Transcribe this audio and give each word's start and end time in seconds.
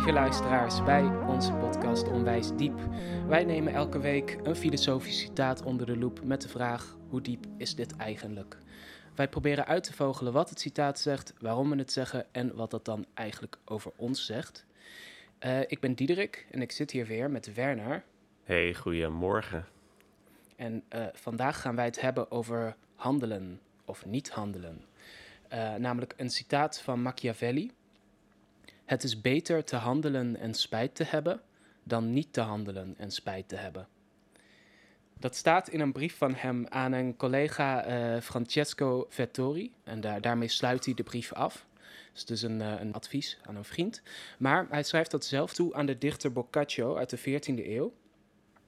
Lieve 0.00 0.14
luisteraars, 0.14 0.82
bij 0.82 1.04
onze 1.26 1.52
podcast 1.52 2.08
Onwijs 2.08 2.56
Diep. 2.56 2.78
Wij 3.26 3.44
nemen 3.44 3.72
elke 3.72 3.98
week 3.98 4.38
een 4.42 4.56
filosofisch 4.56 5.20
citaat 5.20 5.62
onder 5.62 5.86
de 5.86 5.96
loep 5.96 6.24
met 6.24 6.42
de 6.42 6.48
vraag: 6.48 6.96
hoe 7.08 7.20
diep 7.20 7.46
is 7.56 7.74
dit 7.74 7.96
eigenlijk? 7.96 8.58
Wij 9.14 9.28
proberen 9.28 9.66
uit 9.66 9.84
te 9.84 9.92
vogelen 9.92 10.32
wat 10.32 10.50
het 10.50 10.60
citaat 10.60 10.98
zegt, 10.98 11.34
waarom 11.38 11.70
we 11.70 11.76
het 11.76 11.92
zeggen 11.92 12.26
en 12.32 12.54
wat 12.54 12.70
dat 12.70 12.84
dan 12.84 13.06
eigenlijk 13.14 13.58
over 13.64 13.92
ons 13.96 14.26
zegt. 14.26 14.66
Uh, 15.40 15.60
ik 15.60 15.80
ben 15.80 15.94
Diederik 15.94 16.46
en 16.50 16.62
ik 16.62 16.72
zit 16.72 16.90
hier 16.90 17.06
weer 17.06 17.30
met 17.30 17.54
Werner. 17.54 18.04
Hey, 18.44 18.74
goedemorgen. 18.74 19.66
En 20.56 20.82
uh, 20.94 21.06
vandaag 21.12 21.60
gaan 21.60 21.76
wij 21.76 21.84
het 21.84 22.00
hebben 22.00 22.30
over 22.30 22.76
handelen 22.94 23.60
of 23.84 24.06
niet 24.06 24.30
handelen. 24.30 24.84
Uh, 25.52 25.74
namelijk 25.74 26.14
een 26.16 26.30
citaat 26.30 26.80
van 26.80 27.02
Machiavelli. 27.02 27.70
Het 28.90 29.04
is 29.04 29.20
beter 29.20 29.64
te 29.64 29.76
handelen 29.76 30.36
en 30.36 30.54
spijt 30.54 30.94
te 30.94 31.04
hebben 31.04 31.40
dan 31.82 32.12
niet 32.12 32.32
te 32.32 32.40
handelen 32.40 32.94
en 32.98 33.10
spijt 33.10 33.48
te 33.48 33.56
hebben. 33.56 33.88
Dat 35.18 35.36
staat 35.36 35.68
in 35.68 35.80
een 35.80 35.92
brief 35.92 36.16
van 36.16 36.34
hem 36.34 36.66
aan 36.68 36.92
een 36.92 37.16
collega 37.16 37.88
uh, 37.88 38.20
Francesco 38.20 39.06
Vettori. 39.08 39.72
En 39.84 40.00
daar, 40.00 40.20
daarmee 40.20 40.48
sluit 40.48 40.84
hij 40.84 40.94
de 40.94 41.02
brief 41.02 41.32
af. 41.32 41.66
Dus 42.12 42.20
het 42.20 42.30
is 42.30 42.42
een, 42.42 42.60
uh, 42.60 42.80
een 42.80 42.92
advies 42.92 43.38
aan 43.42 43.56
een 43.56 43.64
vriend. 43.64 44.02
Maar 44.38 44.66
hij 44.70 44.82
schrijft 44.82 45.10
dat 45.10 45.24
zelf 45.24 45.54
toe 45.54 45.74
aan 45.74 45.86
de 45.86 45.98
dichter 45.98 46.32
Boccaccio 46.32 46.96
uit 46.96 47.10
de 47.10 47.18
14e 47.18 47.66
eeuw. 47.66 47.92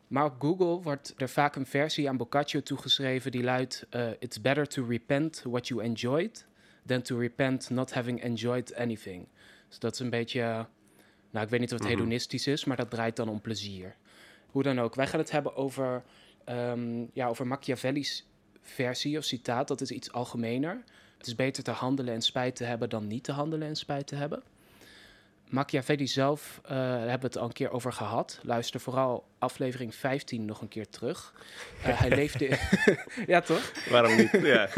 Maar 0.09 0.25
op 0.25 0.35
Google 0.39 0.83
wordt 0.83 1.15
er 1.17 1.29
vaak 1.29 1.57
een 1.57 1.67
versie 1.67 2.09
aan 2.09 2.17
Boccaccio 2.17 2.63
toegeschreven 2.63 3.31
die 3.31 3.43
luidt: 3.43 3.87
uh, 3.91 4.11
It's 4.19 4.41
better 4.41 4.69
to 4.69 4.87
repent 4.87 5.43
what 5.47 5.69
you 5.69 5.83
enjoyed 5.83 6.47
than 6.87 7.03
to 7.03 7.19
repent 7.19 7.71
not 7.71 7.93
having 7.93 8.23
enjoyed 8.23 8.75
anything. 8.75 9.27
Dus 9.73 9.81
dat 9.81 9.93
is 9.93 10.01
een 10.01 10.11
beetje, 10.11 10.67
nou 11.31 11.45
ik 11.45 11.51
weet 11.51 11.61
niet 11.61 11.73
of 11.73 11.79
het 11.79 11.89
mhm. 11.89 11.97
hedonistisch 11.97 12.47
is, 12.47 12.65
maar 12.65 12.77
dat 12.77 12.91
draait 12.91 13.17
dan 13.17 13.29
om 13.29 13.41
plezier. 13.41 13.97
Hoe 14.47 14.63
dan 14.63 14.81
ook, 14.81 14.95
wij 14.95 15.07
gaan 15.07 15.19
het 15.19 15.31
hebben 15.31 15.57
over, 15.57 16.03
um, 16.49 17.11
ja, 17.13 17.27
over 17.27 17.47
Machiavelli's 17.47 18.27
versie 18.63 19.19
of 19.19 19.25
citaat. 19.25 19.69
Dat 19.69 19.81
is 19.81 19.91
iets 19.91 20.13
algemener. 20.13 20.83
Het 21.19 21.27
is 21.27 21.35
beter 21.35 21.63
te 21.63 21.71
handelen 21.71 22.15
en 22.15 22.23
spijt 22.23 22.57
te 22.57 22.65
hebben 22.65 22.89
dan 22.89 23.07
niet 23.07 23.25
te 23.25 23.33
handelen 23.33 23.69
en 23.69 23.77
spijt 23.77 24.07
te 24.07 24.15
hebben. 24.15 24.43
Machiavelli 25.49 26.07
zelf 26.07 26.61
uh, 26.65 26.71
hebben 26.71 27.21
we 27.21 27.27
het 27.27 27.39
al 27.39 27.45
een 27.45 27.53
keer 27.53 27.71
over 27.71 27.93
gehad. 27.93 28.41
Luister 28.43 28.81
vooral 28.81 29.25
aflevering 29.39 29.95
15 29.95 30.45
nog 30.45 30.61
een 30.61 30.69
keer 30.69 30.89
terug. 30.89 31.35
Uh, 31.79 32.01
hij 32.01 32.09
leefde. 32.21 32.47
In 32.47 32.59
ja, 33.27 33.41
toch? 33.41 33.73
Waarom 33.91 34.17
niet? 34.17 34.31
Ja. 34.31 34.69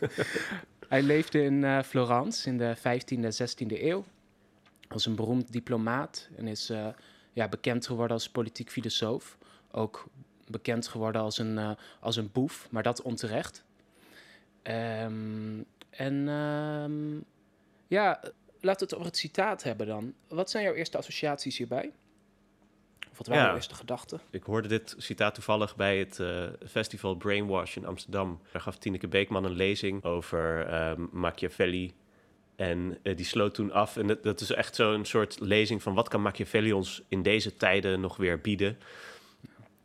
hij 0.88 1.02
leefde 1.02 1.42
in 1.42 1.62
uh, 1.62 1.82
Florence 1.82 2.48
in 2.48 2.58
de 2.58 2.76
15e 2.76 3.22
en 3.22 3.32
16e 3.32 3.82
eeuw. 3.82 4.04
Was 4.96 5.06
een 5.06 5.14
beroemd 5.14 5.52
diplomaat 5.52 6.28
en 6.36 6.46
is 6.46 6.72
ja, 7.32 7.48
bekend 7.48 7.86
geworden 7.86 8.16
als 8.16 8.30
politiek 8.30 8.70
filosoof. 8.70 9.38
Ook 9.70 10.06
bekend 10.46 10.88
geworden 10.88 11.22
als 11.22 11.38
een, 11.38 11.76
als 12.00 12.16
een 12.16 12.30
boef, 12.32 12.68
maar 12.70 12.82
dat 12.82 13.02
onterecht. 13.02 13.64
Um, 14.62 15.64
en 15.90 16.28
um, 16.28 17.24
ja 17.86 18.20
laten 18.60 18.80
we 18.80 18.84
het 18.84 18.94
over 18.94 19.06
het 19.06 19.16
citaat 19.16 19.62
hebben 19.62 19.86
dan. 19.86 20.14
Wat 20.28 20.50
zijn 20.50 20.64
jouw 20.64 20.74
eerste 20.74 20.98
associaties 20.98 21.58
hierbij? 21.58 21.92
Of 23.10 23.16
wat 23.18 23.26
waren 23.26 23.44
jouw 23.44 23.54
eerste 23.54 23.74
gedachten? 23.74 24.20
Ik 24.30 24.42
hoorde 24.42 24.68
dit 24.68 24.94
citaat 24.98 25.34
toevallig 25.34 25.76
bij 25.76 25.98
het 25.98 26.18
uh, 26.18 26.46
festival 26.66 27.14
Brainwash 27.14 27.76
in 27.76 27.86
Amsterdam. 27.86 28.40
Daar 28.52 28.62
gaf 28.62 28.78
Tineke 28.78 29.08
Beekman 29.08 29.44
een 29.44 29.56
lezing 29.56 30.04
over 30.04 30.74
um, 30.90 31.08
Machiavelli. 31.12 31.94
En 32.56 32.98
uh, 33.02 33.16
die 33.16 33.24
sloot 33.24 33.54
toen 33.54 33.72
af. 33.72 33.96
En 33.96 34.06
dat, 34.06 34.22
dat 34.22 34.40
is 34.40 34.50
echt 34.50 34.74
zo'n 34.74 35.04
soort 35.04 35.40
lezing 35.40 35.82
van 35.82 35.94
wat 35.94 36.08
kan 36.08 36.22
Machiavelli 36.22 36.72
ons 36.72 37.02
in 37.08 37.22
deze 37.22 37.56
tijden 37.56 38.00
nog 38.00 38.16
weer 38.16 38.40
bieden. 38.40 38.78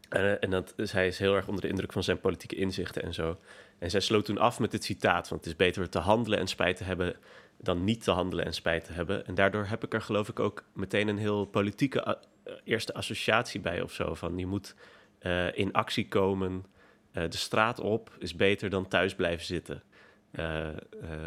En 0.10 0.50
dat, 0.50 0.74
dus 0.76 0.92
hij 0.92 1.08
is 1.08 1.20
heel 1.20 1.36
erg 1.36 1.48
onder 1.48 1.62
de 1.62 1.68
indruk 1.68 1.92
van 1.92 2.04
zijn 2.04 2.20
politieke 2.20 2.56
inzichten 2.56 3.04
en 3.04 3.14
zo. 3.14 3.38
En 3.80 3.90
zij 3.90 4.00
sloot 4.00 4.26
toen 4.26 4.38
af 4.38 4.60
met 4.60 4.72
dit 4.72 4.84
citaat: 4.84 5.30
want 5.30 5.42
het 5.42 5.50
is 5.50 5.56
beter 5.56 5.90
te 5.90 6.00
handelen 6.00 6.40
en 6.40 6.48
spijt 6.48 6.78
te 6.78 6.84
hebben 6.84 7.16
dan 7.58 7.84
niet 7.84 8.04
te 8.04 8.12
handelen 8.12 8.46
en 8.46 8.54
spijt 8.54 8.86
te 8.86 8.94
hebben. 8.94 9.26
En 9.26 9.36
daardoor 9.36 9.66
heb 9.66 9.84
ik 9.84 9.94
er 9.94 10.02
geloof 10.02 10.30
ik 10.30 10.40
ook 10.40 10.64
meteen 10.74 11.08
een 11.08 11.18
heel 11.18 11.46
politieke 11.46 12.18
uh, 12.46 12.54
eerste 12.64 12.94
associatie 12.94 13.60
bij 13.60 13.82
of 13.82 13.94
zo. 13.94 14.14
Van 14.14 14.38
je 14.38 14.46
moet 14.46 14.76
in 15.54 15.72
actie 15.72 16.08
komen, 16.08 16.66
de 17.12 17.28
straat 17.30 17.80
op 17.80 18.16
is 18.20 18.36
beter 18.36 18.70
dan 18.70 18.88
thuis 18.88 19.16
blijven 19.16 19.46
zitten. 19.46 19.84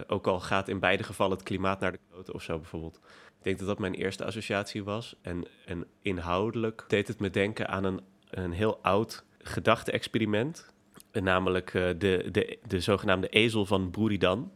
Ook 0.07 0.27
al 0.27 0.41
gaat 0.41 0.69
in 0.69 0.79
beide 0.79 1.03
gevallen 1.03 1.37
het 1.37 1.47
klimaat 1.47 1.81
naar 1.81 1.93
de 1.93 2.01
kloten 2.11 2.35
of 2.35 2.43
zo 2.43 2.59
bijvoorbeeld. 2.59 3.01
Ik 3.39 3.45
denk 3.51 3.59
dat 3.59 3.69
dat 3.69 3.79
mijn 3.79 3.95
eerste 3.95 4.25
associatie 4.25 4.85
was. 4.85 5.17
En, 5.23 5.45
en 5.67 5.87
inhoudelijk 6.03 6.85
deed 6.89 7.09
het 7.09 7.21
me 7.21 7.31
denken 7.31 7.69
aan 7.69 7.85
een, 7.85 8.01
een 8.31 8.53
heel 8.53 8.79
oud 8.83 9.25
gedachte-experiment. 9.39 10.73
Namelijk 11.13 11.73
de, 11.73 12.29
de, 12.31 12.59
de 12.67 12.81
zogenaamde 12.81 13.29
ezel 13.29 13.67
van 13.67 13.91
Boeridan. 13.91 14.53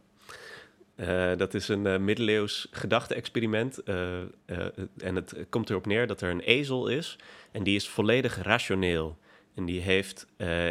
Uh, 0.95 1.31
dat 1.37 1.53
is 1.53 1.67
een 1.67 2.03
middeleeuws 2.03 2.67
gedachte-experiment. 2.71 3.83
En 3.83 5.15
het 5.15 5.35
komt 5.49 5.69
erop 5.69 5.85
neer 5.85 6.07
dat 6.07 6.21
er 6.21 6.29
een 6.29 6.39
ezel 6.39 6.87
is. 6.87 7.17
En 7.51 7.63
die 7.63 7.75
is 7.75 7.89
volledig 7.89 8.41
rationeel. 8.41 9.17
En 9.55 9.65
die 9.65 9.81
heeft 9.81 10.27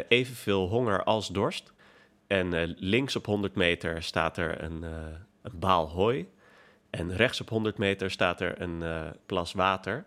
evenveel 0.07 0.67
honger 0.67 1.03
als 1.03 1.27
dorst. 1.27 1.73
En 2.29 2.75
links 2.77 3.15
op 3.15 3.25
100 3.25 3.55
meter 3.55 4.03
staat 4.03 4.37
er 4.37 4.63
een, 4.63 4.83
een, 5.41 5.59
baal 5.59 5.89
hooi. 5.89 6.29
En 6.89 7.15
rechts 7.15 7.41
op 7.41 7.49
100 7.49 7.77
meter 7.77 8.11
staat 8.11 8.41
er 8.41 8.61
een 8.61 8.83
plas 9.25 9.53
water. 9.53 10.05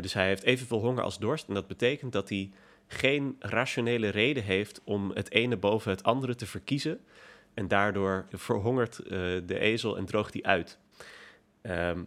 dus 0.00 0.12
hij 0.12 0.26
heeft 0.26 0.42
evenveel 0.42 0.80
honger 0.80 1.02
als 1.02 1.18
dorst. 1.18 1.48
En 1.48 1.54
dat 1.54 1.66
betekent 1.66 2.12
dat 2.12 2.28
hij 2.28 2.50
geen 2.92 3.36
rationele 3.38 4.08
reden 4.08 4.42
heeft 4.42 4.80
om 4.84 5.10
het 5.14 5.30
ene 5.30 5.56
boven 5.56 5.90
het 5.90 6.02
andere 6.02 6.34
te 6.34 6.46
verkiezen. 6.46 7.00
En 7.54 7.68
daardoor 7.68 8.26
verhongert 8.30 9.00
uh, 9.04 9.10
de 9.46 9.58
ezel 9.58 9.96
en 9.96 10.04
droogt 10.04 10.32
hij 10.32 10.42
uit. 10.42 10.78
Um, 11.62 12.06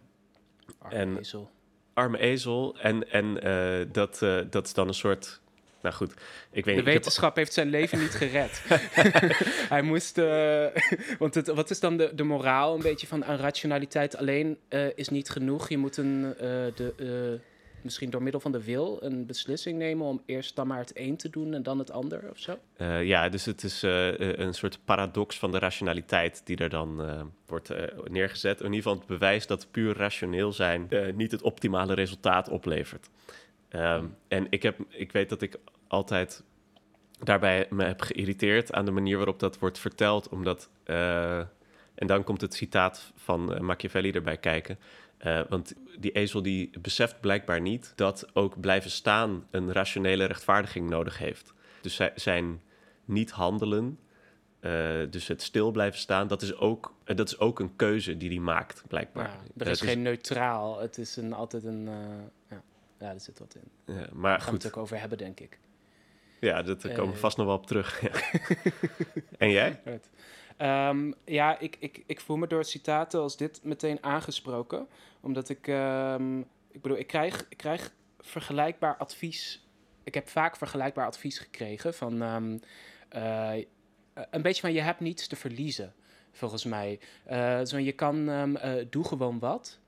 arme 0.79 0.95
en, 0.95 1.17
ezel. 1.17 1.51
Arme 1.93 2.17
ezel. 2.17 2.77
En, 2.79 3.11
en 3.11 3.47
uh, 3.47 3.85
dat, 3.91 4.21
uh, 4.21 4.41
dat 4.49 4.65
is 4.65 4.73
dan 4.73 4.87
een 4.87 4.93
soort 4.93 5.41
nou 5.85 5.97
goed, 5.97 6.13
ik 6.51 6.65
weet 6.65 6.75
De 6.75 6.83
wetenschap 6.83 7.35
heeft 7.35 7.53
zijn 7.53 7.69
leven 7.69 7.99
niet 7.99 8.13
gered. 8.13 8.63
Hij 9.73 9.81
moest. 9.81 10.17
Uh, 10.17 10.65
want 11.19 11.35
het, 11.35 11.47
wat 11.47 11.69
is 11.69 11.79
dan 11.79 11.97
de, 11.97 12.11
de 12.15 12.23
moraal? 12.23 12.75
Een 12.75 12.81
beetje 12.81 13.07
van 13.07 13.25
aan 13.25 13.37
rationaliteit 13.37 14.17
alleen 14.17 14.57
uh, 14.69 14.85
is 14.95 15.09
niet 15.09 15.29
genoeg. 15.29 15.69
Je 15.69 15.77
moet 15.77 15.97
een, 15.97 16.23
uh, 16.23 16.33
de, 16.75 17.39
misschien 17.81 18.09
door 18.09 18.23
middel 18.23 18.41
van 18.41 18.51
de 18.51 18.63
wil 18.63 18.97
een 19.01 19.25
beslissing 19.25 19.77
nemen 19.77 20.07
om 20.07 20.21
eerst 20.25 20.55
dan 20.55 20.67
maar 20.67 20.77
het 20.77 20.91
een 20.93 21.17
te 21.17 21.29
doen 21.29 21.53
en 21.53 21.63
dan 21.63 21.79
het 21.79 21.91
ander 21.91 22.29
of 22.29 22.39
zo? 22.39 22.59
Ja, 23.01 23.29
dus 23.29 23.45
het 23.45 23.63
is 23.63 23.81
een 23.81 24.53
soort 24.53 24.79
paradox 24.85 25.39
van 25.39 25.51
de 25.51 25.59
rationaliteit 25.59 26.41
die 26.45 26.57
er 26.57 26.69
dan 26.69 27.01
wordt 27.45 27.69
neergezet. 28.09 28.59
In 28.59 28.65
ieder 28.65 28.81
geval 28.81 28.97
het 28.97 29.07
bewijs 29.07 29.47
dat 29.47 29.67
puur 29.71 29.97
rationeel 29.97 30.53
zijn 30.53 30.89
niet 31.15 31.31
het 31.31 31.41
optimale 31.41 31.93
resultaat 31.93 32.49
oplevert. 32.49 33.09
Um, 33.75 34.15
en 34.27 34.47
ik, 34.49 34.63
heb, 34.63 34.77
ik 34.89 35.11
weet 35.11 35.29
dat 35.29 35.41
ik 35.41 35.57
altijd 35.87 36.43
daarbij 37.19 37.67
me 37.69 37.83
heb 37.83 38.01
geïrriteerd 38.01 38.73
aan 38.73 38.85
de 38.85 38.91
manier 38.91 39.15
waarop 39.15 39.39
dat 39.39 39.59
wordt 39.59 39.79
verteld, 39.79 40.29
omdat... 40.29 40.69
en 40.83 42.07
dan 42.07 42.23
komt 42.23 42.41
het 42.41 42.53
citaat 42.53 43.11
van 43.15 43.65
Machiavelli 43.65 44.11
erbij 44.11 44.37
kijken. 44.37 44.79
Uh, 45.25 45.41
want 45.49 45.73
die 45.99 46.11
ezel 46.11 46.41
die 46.41 46.79
beseft 46.81 47.19
blijkbaar 47.19 47.61
niet 47.61 47.93
dat 47.95 48.27
ook 48.33 48.59
blijven 48.59 48.91
staan 48.91 49.47
een 49.51 49.71
rationele 49.71 50.25
rechtvaardiging 50.25 50.89
nodig 50.89 51.17
heeft. 51.17 51.53
Dus 51.81 51.99
zijn 52.15 52.61
niet 53.05 53.31
handelen, 53.31 53.99
uh, 54.61 54.71
dus 55.09 55.27
het 55.27 55.41
stil 55.41 55.71
blijven 55.71 55.99
staan, 55.99 56.27
dat 56.27 56.41
is 56.41 56.55
ook, 56.55 56.93
uh, 57.05 57.15
dat 57.15 57.27
is 57.27 57.39
ook 57.39 57.59
een 57.59 57.75
keuze 57.75 58.17
die 58.17 58.29
hij 58.29 58.39
maakt, 58.39 58.83
blijkbaar. 58.87 59.27
Ja, 59.27 59.39
er 59.57 59.67
is 59.67 59.79
dus 59.79 59.89
geen 59.89 60.01
neutraal, 60.01 60.79
het 60.79 60.97
is 60.97 61.15
een, 61.15 61.33
altijd 61.33 61.63
een... 61.63 61.89
ja. 62.49 62.61
ja, 62.99 63.13
er 63.13 63.19
zit 63.19 63.39
wat 63.39 63.55
in. 63.55 63.95
Ja, 63.95 64.07
maar 64.13 64.31
Daar 64.31 64.41
gaan 64.41 64.57
we 64.57 64.57
het 64.57 64.67
ook 64.67 64.77
over 64.77 64.99
hebben, 64.99 65.17
denk 65.17 65.39
ik. 65.39 65.59
Ja, 66.45 66.61
dat 66.61 66.93
komen 66.93 67.13
we 67.13 67.19
vast 67.19 67.37
nog 67.37 67.45
wel 67.45 67.55
op 67.55 67.67
terug. 67.67 68.03
en 69.37 69.51
jij? 69.51 69.81
Um, 70.57 71.13
ja, 71.25 71.59
ik, 71.59 71.77
ik, 71.79 72.03
ik 72.05 72.19
voel 72.19 72.37
me 72.37 72.47
door 72.47 72.65
citaten 72.65 73.19
als 73.19 73.37
dit 73.37 73.59
meteen 73.63 74.03
aangesproken. 74.03 74.87
Omdat 75.21 75.49
ik, 75.49 75.67
um, 75.67 76.39
ik 76.71 76.81
bedoel, 76.81 76.97
ik 76.97 77.07
krijg, 77.07 77.45
ik 77.49 77.57
krijg 77.57 77.91
vergelijkbaar 78.19 78.97
advies. 78.97 79.67
Ik 80.03 80.13
heb 80.13 80.27
vaak 80.27 80.57
vergelijkbaar 80.57 81.05
advies 81.05 81.39
gekregen 81.39 81.93
van 81.93 82.21
um, 82.21 82.59
uh, 83.15 83.53
een 84.13 84.41
beetje 84.41 84.61
van 84.61 84.73
je 84.73 84.81
hebt 84.81 84.99
niets 84.99 85.27
te 85.27 85.35
verliezen, 85.35 85.93
volgens 86.31 86.65
mij. 86.65 86.99
Uh, 87.31 87.59
zo, 87.63 87.77
je 87.77 87.91
kan, 87.91 88.29
uh, 88.29 88.85
doe 88.89 89.03
gewoon 89.03 89.39
wat. 89.39 89.79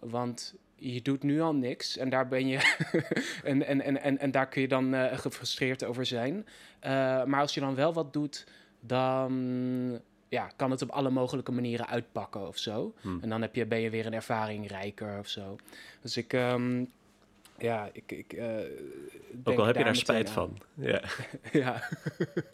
want 0.00 0.54
je 0.78 1.02
doet 1.02 1.22
nu 1.22 1.40
al 1.40 1.54
niks 1.54 1.96
en 1.96 2.08
daar 2.08 2.28
ben 2.28 2.46
je 2.46 2.76
en, 3.44 3.66
en, 3.66 3.80
en, 3.80 4.02
en, 4.02 4.18
en 4.18 4.30
daar 4.30 4.48
kun 4.48 4.60
je 4.60 4.68
dan 4.68 4.94
uh, 4.94 5.18
gefrustreerd 5.18 5.84
over 5.84 6.06
zijn. 6.06 6.34
Uh, 6.36 7.24
maar 7.24 7.40
als 7.40 7.54
je 7.54 7.60
dan 7.60 7.74
wel 7.74 7.92
wat 7.92 8.12
doet, 8.12 8.46
dan 8.80 10.00
ja, 10.28 10.50
kan 10.56 10.70
het 10.70 10.82
op 10.82 10.90
alle 10.90 11.10
mogelijke 11.10 11.52
manieren 11.52 11.86
uitpakken 11.86 12.48
of 12.48 12.58
zo. 12.58 12.94
Hm. 13.00 13.18
En 13.20 13.28
dan 13.28 13.42
heb 13.42 13.54
je, 13.54 13.66
ben 13.66 13.80
je 13.80 13.90
weer 13.90 14.06
een 14.06 14.14
ervaring 14.14 14.68
rijker 14.68 15.18
of 15.18 15.28
zo. 15.28 15.56
Dus 16.00 16.16
ik, 16.16 16.32
ehm, 16.32 16.84
ja, 17.58 17.90
ik... 17.92 18.12
ik 18.12 18.32
eh, 18.32 18.56
Ook 19.44 19.58
al 19.58 19.66
heb 19.66 19.76
je 19.76 19.84
daar 19.84 19.96
spijt 19.96 20.28
aan. 20.28 20.34
van. 20.34 20.58
Ja. 20.74 21.02
ja. 21.52 21.88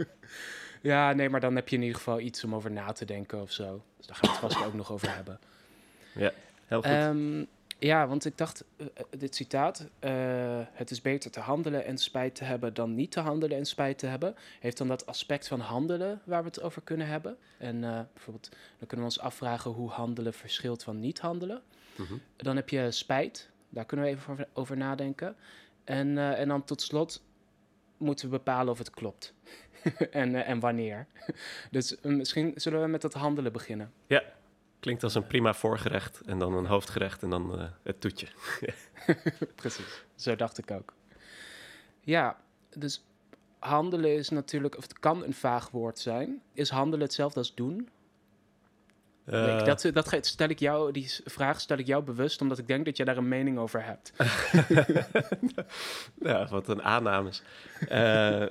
ja, 0.93 1.13
nee, 1.13 1.29
maar 1.29 1.41
dan 1.41 1.55
heb 1.55 1.69
je 1.69 1.77
in 1.77 1.83
ieder 1.83 1.97
geval 1.97 2.21
iets 2.21 2.45
om 2.45 2.55
over 2.55 2.71
na 2.71 2.93
te 2.93 3.05
denken 3.05 3.41
of 3.41 3.53
zo. 3.53 3.83
Dus 3.97 4.07
daar 4.07 4.17
gaan 4.17 4.31
we 4.31 4.37
het 4.37 4.53
vast 4.53 4.67
ook 4.67 4.75
nog 4.75 4.93
over 4.93 5.15
hebben. 5.15 5.39
Heel 6.67 6.83
goed. 6.83 6.85
Ehm, 6.85 7.45
ja, 7.79 8.07
want 8.07 8.25
ik 8.25 8.39
dacht, 8.39 8.65
eh, 8.77 8.87
eh, 8.95 9.05
dit 9.19 9.35
citaat, 9.35 9.89
eh, 9.99 10.13
het 10.73 10.91
is 10.91 11.01
beter 11.01 11.31
te 11.31 11.41
handelen 11.41 11.85
en 11.85 11.99
spijt 11.99 12.35
te 12.35 12.45
hebben 12.45 12.75
dan 12.75 12.95
niet 12.95 13.11
te 13.11 13.21
handelen 13.21 13.59
en 13.59 13.67
spijt 13.67 13.99
te 13.99 14.07
hebben, 14.07 14.35
heeft 14.61 14.79
dan 14.79 14.89
dat 14.89 15.07
aspect 15.07 15.49
van 15.49 15.61
handelen 15.61 16.21
waar 16.25 16.43
we 16.43 16.49
het 16.49 16.63
over 16.63 16.83
kunnen 16.83 17.07
hebben. 17.07 17.37
En 17.59 17.81
bijvoorbeeld, 18.13 18.49
dan 18.51 18.87
kunnen 18.87 19.07
we 19.07 19.13
ons 19.13 19.21
afvragen 19.21 19.71
hoe 19.71 19.91
handelen 19.91 20.33
verschilt 20.33 20.83
van 20.83 21.01
niet 21.01 21.21
handelen. 21.21 21.63
Mhm. 21.97 22.15
Dan 22.37 22.57
heb 22.57 22.69
je 22.69 22.91
spijt, 22.91 23.51
daar 23.69 23.85
kunnen 23.85 24.07
we 24.07 24.13
even 24.13 24.33
over, 24.33 24.49
over 24.53 24.77
nadenken. 24.77 25.37
En, 25.85 26.19
en 26.19 26.49
dan 26.49 26.65
tot 26.65 26.83
slot 26.83 27.23
moeten 27.97 28.31
we 28.31 28.37
bepalen 28.37 28.73
of 28.73 28.79
het 28.79 28.91
klopt. 28.91 29.35
en, 30.11 30.45
en 30.45 30.61
wanneer. 30.61 31.07
dus 31.71 31.97
misschien 32.03 32.53
zullen 32.55 32.83
we 32.83 32.87
met 32.87 33.03
dat 33.03 33.15
handelen 33.15 33.53
beginnen. 33.53 33.93
Klinkt 34.85 35.03
als 35.03 35.15
een 35.15 35.27
prima 35.27 35.55
voorgerecht 35.55 36.21
en 36.27 36.39
dan 36.39 36.55
een 36.55 36.67
hoofdgerecht 36.67 37.23
en 37.23 37.31
dan 37.31 37.59
eh, 37.61 37.67
het 37.83 38.01
toetje. 38.01 38.27
Precies, 39.55 40.05
zo 40.15 40.37
dacht 40.37 40.59
ik 40.59 40.71
ook. 40.71 40.93
Ja, 42.01 42.37
dus 42.77 43.05
handelen 43.59 44.15
is 44.15 44.29
natuurlijk, 44.29 44.77
of 44.77 44.83
het 44.83 44.99
kan 44.99 45.25
een 45.25 45.35
vaag 45.35 45.71
woord 45.71 45.99
zijn. 45.99 46.43
Is 46.53 46.71
handelen 46.71 47.05
hetzelfde 47.05 47.39
als 47.39 47.55
doen? 47.55 47.89
Eh, 49.25 49.59
Ik- 49.59 49.65
dat, 49.65 49.91
dat 49.93 50.27
stel 50.27 50.49
ik 50.49 50.59
jou, 50.59 50.93
die 50.93 51.13
vraag 51.25 51.61
stel 51.61 51.79
ik 51.79 51.87
jou 51.87 52.03
bewust, 52.05 52.41
omdat 52.41 52.59
ik 52.59 52.67
denk 52.67 52.85
dat 52.85 52.97
je 52.97 53.05
daar 53.05 53.17
een 53.17 53.29
mening 53.29 53.59
over 53.59 53.85
hebt. 53.85 54.13
ja, 56.31 56.47
wat 56.49 56.69
een 56.69 56.83
aannames. 56.83 57.43
Eh, 57.89 58.45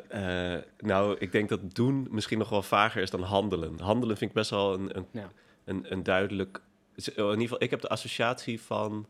nou, 0.79 1.15
ik 1.19 1.31
denk 1.31 1.49
dat 1.49 1.75
doen 1.75 2.07
misschien 2.11 2.37
nog 2.37 2.49
wel 2.49 2.63
vager 2.63 3.01
is 3.01 3.09
dan 3.09 3.21
handelen. 3.21 3.79
Handelen 3.79 4.17
vind 4.17 4.29
ik 4.29 4.35
best 4.35 4.49
wel 4.49 4.73
een, 4.73 4.97
een, 4.97 5.07
Ja. 5.11 5.29
Een, 5.65 5.91
een 5.91 6.03
duidelijk... 6.03 6.61
In 6.95 7.13
ieder 7.15 7.41
geval, 7.41 7.63
ik 7.63 7.69
heb 7.69 7.81
de 7.81 7.87
associatie 7.89 8.61
van 8.61 9.07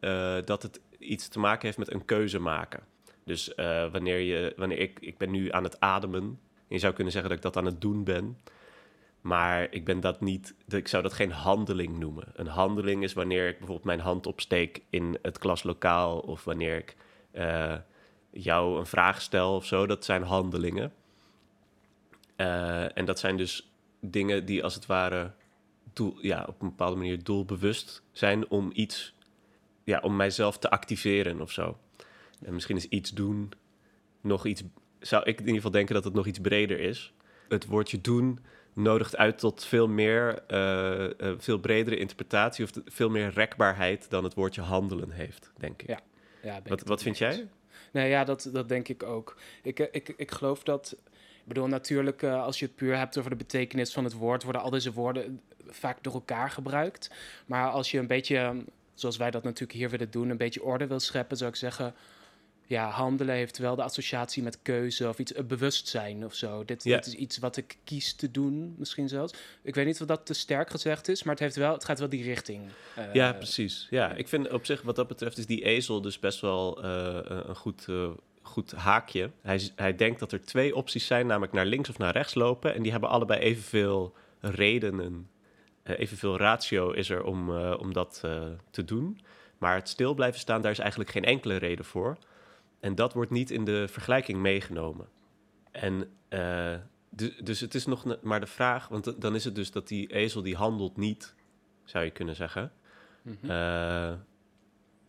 eh, 0.00 0.36
dat 0.44 0.62
het 0.62 0.80
iets 0.98 1.28
te 1.28 1.38
maken 1.38 1.66
heeft 1.66 1.78
met 1.78 1.92
een 1.92 2.04
keuze 2.04 2.38
maken. 2.38 2.82
Dus 3.24 3.54
eh, 3.54 3.90
wanneer 3.90 4.18
je, 4.18 4.52
wanneer 4.56 4.78
ik, 4.78 4.98
ik 5.00 5.18
ben 5.18 5.30
nu 5.30 5.52
aan 5.52 5.64
het 5.64 5.80
ademen. 5.80 6.40
Je 6.68 6.78
zou 6.78 6.92
kunnen 6.92 7.12
zeggen 7.12 7.30
dat 7.30 7.38
ik 7.38 7.44
dat 7.44 7.56
aan 7.56 7.70
het 7.70 7.80
doen 7.80 8.04
ben. 8.04 8.38
Maar 9.20 9.66
ik 9.70 9.84
ben 9.84 10.00
dat 10.00 10.20
niet, 10.20 10.54
ik 10.68 10.88
zou 10.88 11.02
dat 11.02 11.12
geen 11.12 11.32
handeling 11.32 11.98
noemen. 11.98 12.24
Een 12.34 12.46
handeling 12.46 13.02
is 13.02 13.12
wanneer 13.12 13.48
ik 13.48 13.56
bijvoorbeeld 13.58 13.86
mijn 13.86 14.00
hand 14.00 14.26
opsteek 14.26 14.82
in 14.90 15.18
het 15.22 15.38
klaslokaal. 15.38 16.18
Of 16.18 16.44
wanneer 16.44 16.76
ik 16.76 16.96
eh, 17.30 17.74
jou 18.30 18.78
een 18.78 18.86
vraag 18.86 19.22
stel 19.22 19.54
of 19.54 19.64
zo. 19.64 19.86
Dat 19.86 20.04
zijn 20.04 20.22
handelingen. 20.22 20.92
En 22.36 23.04
dat 23.04 23.18
zijn 23.18 23.36
dus 23.36 23.70
dingen 24.00 24.44
die 24.44 24.64
als 24.64 24.74
het 24.74 24.86
ware 24.86 25.32
doel, 25.96 26.18
ja, 26.20 26.44
op 26.48 26.62
een 26.62 26.68
bepaalde 26.68 26.96
manier 26.96 27.24
doelbewust 27.24 28.02
zijn 28.12 28.48
om 28.48 28.70
iets, 28.74 29.14
ja, 29.84 30.00
om 30.00 30.16
mijzelf 30.16 30.58
te 30.58 30.70
activeren 30.70 31.40
of 31.40 31.50
zo. 31.50 31.78
En 32.44 32.54
misschien 32.54 32.76
is 32.76 32.88
iets 32.88 33.10
doen 33.10 33.52
nog 34.20 34.46
iets, 34.46 34.62
zou 35.00 35.22
ik 35.22 35.34
in 35.34 35.40
ieder 35.40 35.54
geval 35.54 35.70
denken 35.70 35.94
dat 35.94 36.04
het 36.04 36.14
nog 36.14 36.26
iets 36.26 36.38
breder 36.38 36.80
is. 36.80 37.12
Het 37.48 37.66
woordje 37.66 38.00
doen 38.00 38.38
nodigt 38.72 39.16
uit 39.16 39.38
tot 39.38 39.64
veel 39.64 39.88
meer, 39.88 40.42
eh, 40.46 41.04
eh, 41.04 41.38
veel 41.38 41.58
bredere 41.58 41.96
interpretatie 41.96 42.64
of 42.64 42.70
veel 42.84 43.10
meer 43.10 43.30
rekbaarheid 43.30 44.10
dan 44.10 44.24
het 44.24 44.34
woordje 44.34 44.60
handelen 44.60 45.10
heeft, 45.10 45.52
denk 45.58 45.82
ik. 45.82 45.88
Ja. 45.88 46.00
Ja, 46.42 46.60
Wat, 46.66 46.82
wat 46.82 47.02
vind 47.02 47.20
eens. 47.20 47.36
jij? 47.36 47.48
Nee, 47.92 48.08
ja, 48.08 48.24
dat, 48.24 48.50
dat 48.52 48.68
denk 48.68 48.88
ik 48.88 49.02
ook. 49.02 49.36
Ik, 49.62 49.80
eh, 49.80 49.86
ik, 49.90 50.08
ik 50.16 50.30
geloof 50.30 50.62
dat. 50.62 50.96
Ik 51.40 51.52
bedoel, 51.52 51.68
natuurlijk, 51.68 52.24
als 52.24 52.58
je 52.58 52.66
het 52.66 52.74
puur 52.74 52.96
hebt 52.98 53.18
over 53.18 53.30
de 53.30 53.36
betekenis 53.36 53.92
van 53.92 54.04
het 54.04 54.12
woord, 54.12 54.42
worden 54.42 54.62
al 54.62 54.70
deze 54.70 54.92
woorden 54.92 55.40
vaak 55.70 56.02
door 56.02 56.12
elkaar 56.14 56.50
gebruikt. 56.50 57.10
Maar 57.46 57.70
als 57.70 57.90
je 57.90 57.98
een 57.98 58.06
beetje, 58.06 58.36
eh, 58.36 58.50
zoals 58.94 59.16
wij 59.16 59.30
dat 59.30 59.42
natuurlijk 59.42 59.78
hier 59.78 59.90
willen 59.90 60.10
doen, 60.10 60.30
een 60.30 60.36
beetje 60.36 60.62
orde 60.62 60.86
wil 60.86 61.00
scheppen, 61.00 61.36
zou 61.36 61.50
ik 61.50 61.56
zeggen. 61.56 61.94
Ja, 62.68 62.90
handelen 62.90 63.34
heeft 63.34 63.58
wel 63.58 63.76
de 63.76 63.82
associatie 63.82 64.42
met 64.42 64.58
keuze 64.62 65.08
of 65.08 65.18
iets, 65.18 65.36
een 65.36 65.46
bewustzijn 65.46 66.24
of 66.24 66.34
zo. 66.34 66.64
Dit, 66.64 66.86
is 66.86 67.14
iets 67.14 67.38
wat 67.38 67.56
ik 67.56 67.76
kies 67.84 68.14
te 68.14 68.30
doen, 68.30 68.74
misschien 68.78 69.08
zelfs. 69.08 69.34
Ik 69.62 69.74
weet 69.74 69.86
niet 69.86 70.00
of 70.00 70.06
dat 70.06 70.26
te 70.26 70.34
sterk 70.34 70.70
gezegd 70.70 71.08
is, 71.08 71.22
maar 71.22 71.32
het, 71.34 71.42
heeft 71.42 71.56
wel, 71.56 71.72
het 71.72 71.84
gaat 71.84 71.98
wel 71.98 72.08
die 72.08 72.22
richting. 72.22 72.62
eh, 72.94 73.14
Ja, 73.14 73.32
precies. 73.32 73.86
Ja, 73.90 74.12
ik 74.12 74.28
vind 74.28 74.50
op 74.50 74.66
zich 74.66 74.82
wat 74.82 74.96
dat 74.96 75.08
betreft 75.08 75.38
is 75.38 75.46
die 75.46 75.64
ezel 75.64 76.00
dus 76.00 76.18
best 76.18 76.40
wel 76.40 76.82
eh, 76.82 77.18
een 77.48 77.56
goed, 77.56 77.84
eh, 77.88 78.08
goed 78.42 78.72
haakje. 78.72 79.30
Hij, 79.42 79.70
hij 79.76 79.96
denkt 79.96 80.20
dat 80.20 80.32
er 80.32 80.44
twee 80.44 80.76
opties 80.76 81.06
zijn, 81.06 81.26
namelijk 81.26 81.52
naar 81.52 81.66
links 81.66 81.88
of 81.88 81.98
naar 81.98 82.12
rechts 82.12 82.34
lopen. 82.34 82.74
En 82.74 82.82
die 82.82 82.90
hebben 82.92 83.10
allebei 83.10 83.40
evenveel 83.40 84.14
redenen, 84.40 85.28
eh, 85.34 85.35
evenveel 85.86 86.36
ratio 86.36 86.90
is 86.90 87.10
er 87.10 87.22
om, 87.24 87.56
eh, 87.56 87.74
om 87.78 87.92
dat 87.92 88.20
eh, 88.24 88.42
te 88.70 88.84
doen. 88.84 89.20
Maar 89.58 89.74
het 89.74 89.88
stil 89.88 90.14
blijven 90.14 90.40
staan, 90.40 90.62
daar 90.62 90.70
is 90.70 90.78
eigenlijk 90.78 91.10
geen 91.10 91.24
enkele 91.24 91.56
reden 91.56 91.84
voor. 91.84 92.16
En 92.80 92.94
dat 92.94 93.12
wordt 93.12 93.30
niet 93.30 93.50
in 93.50 93.64
de 93.64 93.88
vergelijking 93.88 94.38
meegenomen. 94.38 95.06
En 95.70 96.10
eh, 96.28 96.74
du- 97.10 97.34
dus 97.42 97.60
het 97.60 97.74
is 97.74 97.86
nog 97.86 98.20
maar 98.22 98.40
de 98.40 98.46
vraag, 98.46 98.88
want 98.88 99.20
dan 99.20 99.34
is 99.34 99.44
het 99.44 99.54
dus 99.54 99.70
dat 99.70 99.88
die 99.88 100.12
ezel 100.12 100.42
die 100.42 100.56
handelt 100.56 100.96
niet, 100.96 101.34
zou 101.84 102.04
je 102.04 102.10
kunnen 102.10 102.34
zeggen. 102.36 102.72
mhm. 103.22 103.50
Eh, 103.50 104.12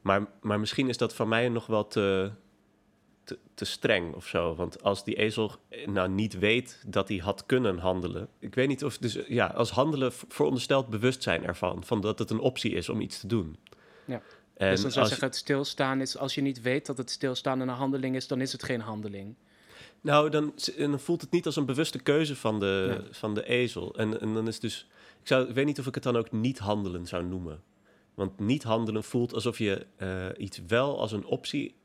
maar, 0.02 0.26
maar 0.42 0.60
misschien 0.60 0.90
is 0.90 0.98
dat 0.98 1.16
van 1.16 1.28
mij 1.28 1.50
nog 1.50 1.66
wel 1.66 1.88
te, 1.88 2.32
te, 3.28 3.38
te 3.54 3.66
streng 3.66 4.14
of 4.16 4.28
zo. 4.28 4.56
Want 4.56 4.84
als 4.84 5.04
die 5.04 5.16
ezel 5.16 5.52
nou 5.86 6.10
niet 6.10 6.40
weet 6.40 6.84
dat 6.88 7.08
hij 7.08 7.18
had 7.18 7.46
kunnen 7.46 7.78
handelen. 7.78 8.28
Ik 8.40 8.56
weet 8.56 8.68
niet 8.68 8.84
of. 8.84 8.98
Dus 8.98 9.18
ja, 9.28 9.46
als 9.48 9.70
handelen 9.72 10.12
veronderstelt 10.12 10.88
bewustzijn 10.88 11.44
ervan. 11.46 11.84
Van 11.84 12.02
dat 12.02 12.20
het 12.20 12.30
een 12.30 12.40
optie 12.40 12.72
is 12.72 12.90
om 12.90 13.02
iets 13.02 13.20
te 13.20 13.28
doen. 13.28 13.58
Ja. 14.06 14.22
En 14.54 14.70
dus 14.72 14.82
dan 14.82 14.92
zou 14.92 15.00
als- 15.00 15.10
zeggen, 15.10 15.28
het 15.28 15.38
stilstaan 15.38 16.02
is, 16.02 16.18
als 16.18 16.36
je 16.36 16.42
niet 16.42 16.62
weet 16.62 16.86
dat 16.86 16.98
het 16.98 17.10
stilstaan 17.12 17.60
een 17.60 17.68
handeling 17.68 18.16
is, 18.16 18.28
dan 18.28 18.42
is 18.42 18.52
het 18.52 18.64
geen 18.64 18.82
handeling. 18.82 19.36
Nou, 20.02 20.30
dan, 20.30 20.54
dan 20.78 21.00
voelt 21.00 21.22
het 21.22 21.32
niet 21.32 21.46
als 21.46 21.56
een 21.56 21.66
bewuste 21.66 22.00
keuze 22.00 22.36
van 22.36 22.60
de, 22.60 23.04
van 23.12 23.34
de 23.34 23.48
ezel. 23.48 23.96
En, 23.96 24.22
en 24.22 24.34
dan 24.34 24.48
is 24.48 24.60
dus. 24.60 24.88
Ik, 25.22 25.28
zou, 25.28 25.48
ik 25.48 25.56
weet 25.56 25.66
niet 25.66 25.80
of 25.80 25.88
ik 25.88 25.94
het 25.96 26.04
dan 26.04 26.16
ook 26.18 26.32
niet 26.32 26.58
handelen 26.60 27.06
zou 27.08 27.24
noemen. 27.26 27.62
Want 28.14 28.40
niet 28.40 28.64
handelen 28.64 29.04
voelt 29.04 29.34
alsof 29.34 29.58
je 29.58 29.86
eh, 29.96 30.26
iets 30.38 30.60
wel 30.68 31.00
als 31.00 31.12
een 31.12 31.26
optie 31.26 31.76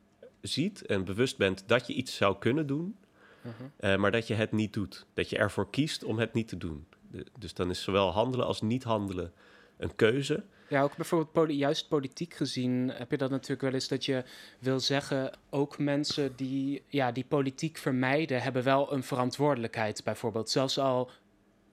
ziet 0.42 0.86
en 0.86 1.04
bewust 1.04 1.36
bent 1.36 1.64
dat 1.66 1.86
je 1.86 1.92
iets 1.94 2.16
zou 2.16 2.38
kunnen 2.38 2.66
doen, 2.66 2.96
Mhm. 3.42 3.52
eh, 3.76 3.96
maar 3.96 4.10
dat 4.10 4.26
je 4.26 4.34
het 4.34 4.52
niet 4.52 4.72
doet. 4.72 5.06
Dat 5.14 5.30
je 5.30 5.38
ervoor 5.38 5.70
kiest 5.70 6.04
om 6.04 6.18
het 6.18 6.32
niet 6.32 6.48
te 6.48 6.56
doen. 6.56 6.86
De- 7.10 7.26
dus 7.38 7.54
dan 7.54 7.70
is 7.70 7.82
zowel 7.82 8.10
handelen 8.12 8.46
als 8.46 8.60
niet 8.60 8.82
handelen 8.82 9.32
een 9.78 9.96
keuze. 9.96 10.42
Ja, 10.68 10.82
ook 10.82 10.96
bijvoorbeeld 10.96 11.50
juist 11.52 11.88
politiek 11.88 12.34
gezien 12.34 12.88
heb 12.94 13.10
je 13.10 13.16
dat 13.16 13.30
natuurlijk 13.30 13.60
wel 13.60 13.72
eens 13.72 13.88
dat 13.88 14.04
je 14.04 14.24
wil 14.58 14.80
zeggen, 14.80 15.32
ook 15.50 15.78
mensen 15.78 16.32
die, 16.36 16.82
ja, 16.86 17.12
die 17.12 17.24
politiek 17.28 17.76
vermijden, 17.78 18.42
hebben 18.42 18.62
wel 18.62 18.92
een 18.92 19.02
verantwoordelijkheid 19.02 20.04
bijvoorbeeld. 20.04 20.50
Zelfs 20.50 20.78
al, 20.78 21.10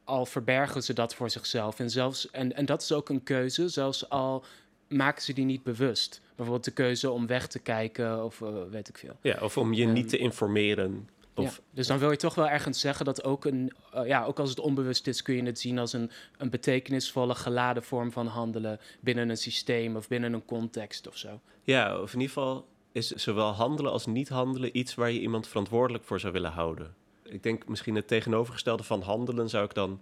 al 0.03 0.25
verbergen 0.25 0.83
ze 0.83 0.93
dat 0.93 1.15
voor 1.15 1.29
zichzelf. 1.29 1.79
En, 1.79 1.89
zelfs, 1.89 2.29
en, 2.31 2.55
en 2.55 2.65
dat 2.65 2.81
is 2.81 2.91
ook 2.91 3.09
een 3.09 3.23
keuze, 3.23 3.67
zelfs 3.67 4.09
al 4.09 4.43
maken 4.87 5.21
ze 5.23 5.33
die 5.33 5.45
niet 5.45 5.63
bewust. 5.63 6.21
Bijvoorbeeld 6.39 6.75
de 6.75 6.83
keuze 6.83 7.11
om 7.11 7.27
weg 7.27 7.47
te 7.47 7.59
kijken 7.59 8.23
of 8.23 8.41
eh, 8.41 8.49
weet 8.69 8.89
ik 8.89 8.97
veel. 8.97 9.17
Ja, 9.21 9.37
of 9.41 9.57
om 9.57 9.73
je 9.73 9.83
Ehm, 9.83 9.93
niet 9.93 10.09
te 10.09 10.17
informeren. 10.17 11.09
Of, 11.33 11.45
Ja, 11.45 11.63
dus 11.71 11.87
dan 11.87 11.97
wil 11.97 12.11
je 12.11 12.17
toch 12.17 12.35
wel 12.35 12.49
ergens 12.49 12.79
zeggen 12.79 13.05
dat 13.05 13.23
ook 13.23 13.45
een, 13.45 13.73
eh, 13.93 14.07
ja, 14.07 14.25
ook 14.25 14.39
als 14.39 14.49
het 14.49 14.59
onbewust 14.59 15.07
is, 15.07 15.21
kun 15.21 15.35
je 15.35 15.43
het 15.43 15.59
zien 15.59 15.79
als 15.79 15.93
een, 15.93 16.11
een 16.37 16.49
betekenisvolle, 16.49 17.35
geladen 17.35 17.83
vorm 17.83 18.11
van 18.11 18.27
handelen 18.27 18.79
binnen 18.99 19.29
een 19.29 19.37
systeem 19.37 19.95
of 19.95 20.07
binnen 20.07 20.33
een 20.33 20.45
context 20.45 21.07
of 21.07 21.17
zo. 21.17 21.39
Ja, 21.63 22.01
of 22.01 22.13
in 22.13 22.19
ieder 22.19 22.33
geval 22.35 22.67
is 22.91 23.07
zowel 23.07 23.51
handelen 23.51 23.91
als 23.91 24.05
niet 24.05 24.29
handelen 24.29 24.77
iets 24.77 24.95
waar 24.95 25.11
je 25.11 25.19
iemand 25.19 25.47
verantwoordelijk 25.47 26.03
voor 26.03 26.19
zou 26.19 26.33
willen 26.33 26.51
houden. 26.51 26.95
Ik 27.23 27.43
denk 27.43 27.67
misschien 27.67 27.95
het 27.95 28.07
tegenovergestelde 28.07 28.83
van 28.83 29.01
handelen 29.01 29.49
zou 29.49 29.65
ik 29.65 29.73
dan 29.73 30.01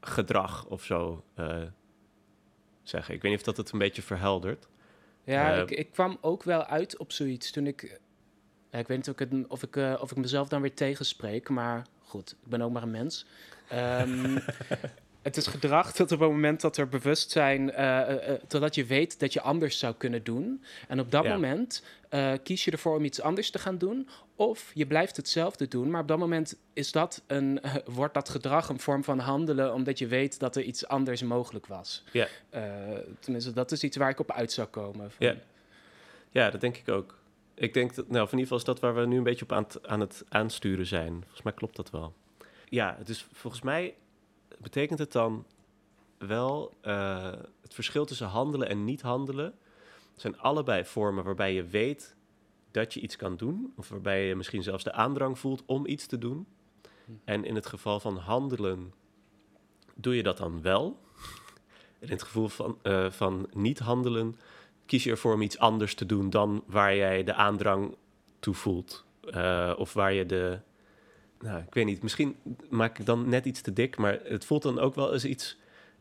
gedrag 0.00 0.66
of 0.66 0.84
zo 0.84 1.24
eh, 1.34 1.62
zeggen. 2.82 3.14
Ik 3.14 3.22
weet 3.22 3.30
niet 3.30 3.40
of 3.40 3.46
dat 3.46 3.56
het 3.56 3.72
een 3.72 3.78
beetje 3.78 4.02
verheldert. 4.02 4.68
Ja, 5.28 5.54
Eh, 5.54 5.60
ik, 5.60 5.70
ik 5.70 5.90
kwam 5.90 6.18
ook 6.20 6.42
wel 6.42 6.64
uit 6.64 6.96
op 6.98 7.12
zoiets 7.12 7.50
toen 7.50 7.66
ik. 7.66 8.00
ja, 8.70 8.78
ik 8.78 8.86
weet 8.88 8.96
niet 8.96 9.08
of 9.08 9.20
ik, 9.20 9.30
het, 9.30 9.46
of, 9.48 9.62
ik, 9.62 9.76
eh, 9.76 9.98
of 10.00 10.10
ik 10.10 10.16
mezelf 10.16 10.48
dan 10.48 10.60
weer 10.60 10.74
tegenspreek, 10.74 11.48
maar 11.48 11.86
goed, 12.02 12.36
ik 12.42 12.48
ben 12.48 12.62
ook 12.62 12.72
maar 12.72 12.82
een 12.82 12.90
mens. 12.90 13.26
Ehm, 13.68 14.38
Het 15.28 15.36
is 15.36 15.46
gedrag 15.46 15.92
tot 15.92 16.12
op 16.12 16.20
het 16.20 16.30
moment 16.30 16.60
dat 16.60 16.76
er 16.76 16.88
bewustzijn, 16.88 17.60
uh, 17.60 17.76
uh, 17.78 18.32
totdat 18.46 18.74
je 18.74 18.84
weet 18.84 19.20
dat 19.20 19.32
je 19.32 19.40
anders 19.40 19.78
zou 19.78 19.94
kunnen 19.98 20.24
doen. 20.24 20.62
En 20.88 21.00
op 21.00 21.10
dat 21.10 21.24
moment 21.24 21.82
kies 22.42 22.64
je 22.64 22.70
ervoor 22.70 22.96
om 22.96 23.04
iets 23.04 23.20
anders 23.20 23.50
te 23.50 23.58
gaan 23.58 23.78
doen. 23.78 24.08
Of 24.36 24.70
je 24.74 24.86
blijft 24.86 25.16
hetzelfde 25.16 25.68
doen, 25.68 25.90
maar 25.90 26.00
op 26.00 26.08
dat 26.08 26.18
moment 26.18 26.56
is 26.72 26.92
dat 26.92 27.22
een, 27.26 27.60
wordt 27.84 28.14
dat 28.14 28.28
gedrag 28.28 28.68
een 28.68 28.80
vorm 28.80 29.04
van 29.04 29.18
handelen, 29.18 29.74
omdat 29.74 29.98
je 29.98 30.06
weet 30.06 30.38
dat 30.38 30.56
er 30.56 30.62
iets 30.62 30.86
anders 30.86 31.22
mogelijk 31.22 31.66
was. 31.66 32.04
Ja. 32.12 32.28
tenminste, 33.20 33.52
dat 33.52 33.72
is 33.72 33.82
iets 33.82 33.96
waar 33.96 34.10
ik 34.10 34.20
op 34.20 34.32
uit 34.32 34.52
zou 34.52 34.68
komen. 34.68 35.10
Ja. 35.18 35.34
ja, 36.30 36.50
dat 36.50 36.60
denk 36.60 36.76
ik 36.76 36.88
ook. 36.88 37.18
Ik 37.54 37.74
denk 37.74 37.94
dat, 37.94 38.08
nou, 38.08 38.24
in 38.24 38.38
ieder 38.38 38.40
geval 38.40 38.58
is 38.58 38.64
dat 38.64 38.80
waar 38.80 38.94
we 38.94 39.06
nu 39.06 39.16
een 39.16 39.22
beetje 39.22 39.44
op 39.44 39.52
aan, 39.52 39.66
aan 39.82 40.00
het 40.00 40.24
aansturen 40.28 40.86
zijn. 40.86 41.12
Volgens 41.20 41.42
mij 41.42 41.52
klopt 41.52 41.76
dat 41.76 41.90
wel. 41.90 42.14
Ja, 42.68 42.98
dus 43.04 43.26
volgens 43.32 43.62
mij 43.62 43.94
betekent 44.60 44.98
het 44.98 45.12
dan 45.12 45.44
wel 46.18 46.74
uh, 46.82 47.32
het 47.60 47.74
verschil 47.74 48.04
tussen 48.04 48.26
handelen 48.26 48.68
en 48.68 48.84
niet 48.84 49.02
handelen. 49.02 49.54
zijn 50.16 50.38
allebei 50.38 50.84
vormen 50.84 51.24
waarbij 51.24 51.54
je 51.54 51.64
weet 51.64 52.16
dat 52.70 52.94
je 52.94 53.00
iets 53.00 53.16
kan 53.16 53.36
doen, 53.36 53.72
of 53.76 53.88
waarbij 53.88 54.26
je 54.26 54.36
misschien 54.36 54.62
zelfs 54.62 54.84
de 54.84 54.92
aandrang 54.92 55.38
voelt 55.38 55.62
om 55.66 55.86
iets 55.86 56.06
te 56.06 56.18
doen. 56.18 56.46
Hm. 57.04 57.12
En 57.24 57.44
in 57.44 57.54
het 57.54 57.66
geval 57.66 58.00
van 58.00 58.16
handelen 58.16 58.92
doe 59.94 60.16
je 60.16 60.22
dat 60.22 60.36
dan 60.36 60.62
wel. 60.62 60.98
En 61.98 62.06
in 62.06 62.12
het 62.12 62.22
geval 62.22 62.48
van, 62.48 62.78
uh, 62.82 63.10
van 63.10 63.48
niet 63.52 63.78
handelen 63.78 64.36
kies 64.86 65.04
je 65.04 65.10
ervoor 65.10 65.34
om 65.34 65.42
iets 65.42 65.58
anders 65.58 65.94
te 65.94 66.06
doen 66.06 66.30
dan 66.30 66.62
waar 66.66 66.96
jij 66.96 67.24
de 67.24 67.34
aandrang 67.34 67.96
toe 68.38 68.54
voelt. 68.54 69.04
Uh, 69.30 69.72
of 69.76 69.92
waar 69.92 70.12
je 70.12 70.26
de. 70.26 70.58
Nou, 71.40 71.62
ik 71.62 71.74
weet 71.74 71.84
niet, 71.84 72.02
misschien 72.02 72.36
maak 72.70 72.98
ik 72.98 73.06
dan 73.06 73.28
net 73.28 73.44
iets 73.44 73.60
te 73.60 73.72
dik, 73.72 73.96
maar 73.96 74.18
het 74.24 74.44
voelt 74.44 74.62
dan 74.62 74.78
ook 74.78 74.94
wel 74.94 75.12
eens 75.12 75.24
iets 75.24 75.58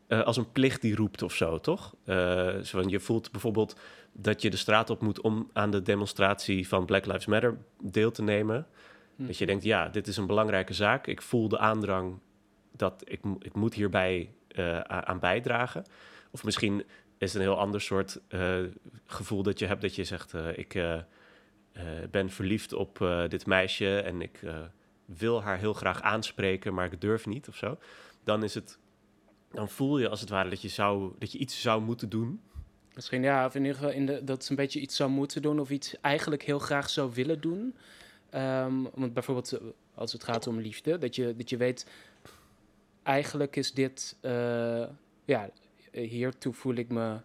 uh, 0.08 0.24
als 0.24 0.38
een 0.38 0.52
plicht 0.52 0.82
die 0.82 0.96
roept 0.96 1.22
of 1.22 1.34
zo, 1.34 1.60
toch? 1.60 1.96
Uh, 2.06 2.58
zo, 2.58 2.84
je 2.88 3.00
voelt 3.00 3.32
bijvoorbeeld 3.32 3.80
dat 4.12 4.42
je 4.42 4.50
de 4.50 4.58
straat 4.58 4.90
op 4.90 5.02
moet 5.02 5.22
om 5.22 5.50
aan 5.54 5.72
de 5.72 5.82
demonstratie 5.82 6.68
van 6.68 6.86
Black 6.86 7.06
Lives 7.06 7.26
Matter 7.26 7.58
deel 7.82 8.12
te 8.12 8.22
nemen. 8.22 8.68
Hm. 9.16 9.26
Dat 9.26 9.38
je 9.38 9.46
denkt, 9.46 9.64
ja, 9.64 9.90
dit 9.90 10.08
is 10.08 10.18
een 10.18 10.28
belangrijke 10.28 10.74
zaak. 10.74 11.08
Ik 11.08 11.22
voel 11.22 11.48
de 11.48 11.58
aandrang 11.58 12.20
dat 12.72 13.04
ik, 13.06 13.20
ik 13.40 13.56
moet 13.56 13.74
hierbij 13.74 14.32
aan 14.88 15.20
bijdragen. 15.20 15.86
Of 16.32 16.44
misschien 16.44 16.84
is 17.18 17.34
een 17.34 17.42
heel 17.42 17.58
ander 17.58 17.82
soort 17.82 18.20
uh, 18.30 18.58
gevoel 19.06 19.44
dat 19.44 19.60
je 19.60 19.66
hebt 19.66 19.82
dat 19.82 19.96
je 19.96 20.04
zegt: 20.04 20.34
uh, 20.34 20.58
Ik 20.58 20.76
uh, 20.76 21.00
ben 22.12 22.30
verliefd 22.30 22.74
op 22.74 23.26
dit 23.28 23.46
meisje 23.46 24.00
en 24.00 24.22
ik 24.22 24.40
wil 25.08 25.42
haar 25.42 25.58
heel 25.58 25.74
graag 25.74 26.02
aanspreken, 26.02 26.74
maar 26.74 26.92
ik 26.92 27.02
durf 27.02 27.26
niet 27.26 27.48
of 27.48 27.56
zo. 27.56 27.78
Dan 28.24 28.44
is 28.44 28.54
het. 28.54 28.78
Dan 29.52 29.70
voel 29.70 29.98
je 29.98 30.10
als 30.10 30.20
het 30.20 30.30
ware 30.30 30.50
dat 30.50 30.62
je, 30.62 30.68
zou, 30.68 31.14
dat 31.20 31.32
je 31.32 31.38
iets 31.38 31.62
zou 31.62 31.82
moeten 31.82 32.10
doen. 32.10 32.42
Misschien 32.94 33.22
ja, 33.24 33.46
of 33.46 33.56
in 33.56 33.62
ieder 33.62 33.76
geval 33.76 33.92
in 33.92 34.06
de, 34.06 34.24
dat 34.24 34.44
ze 34.44 34.52
een 34.52 34.58
beetje 34.58 34.80
iets 34.80 34.96
zou 34.96 35.10
moeten 35.10 35.42
doen 35.42 35.60
of 35.60 35.70
iets 35.70 36.00
eigenlijk 36.02 36.44
heel 36.44 36.60
graag 36.60 36.90
zou 36.90 37.12
willen 37.14 37.42
doen. 37.42 37.76
Um, 38.34 38.90
want 38.94 39.14
bijvoorbeeld 39.14 39.60
als 39.94 40.14
het 40.14 40.24
gaat 40.24 40.48
om 40.48 40.60
liefde, 40.60 40.98
dat 40.98 41.16
je, 41.16 41.36
dat 41.36 41.50
je 41.50 41.58
weet, 41.58 41.88
eigenlijk 43.04 43.56
is 43.56 43.74
dit, 43.74 44.18
ja, 45.26 45.50
eh, 45.92 46.10
hiertoe 46.10 46.54
voel 46.54 46.76
ik 46.76 46.90
me... 46.90 47.18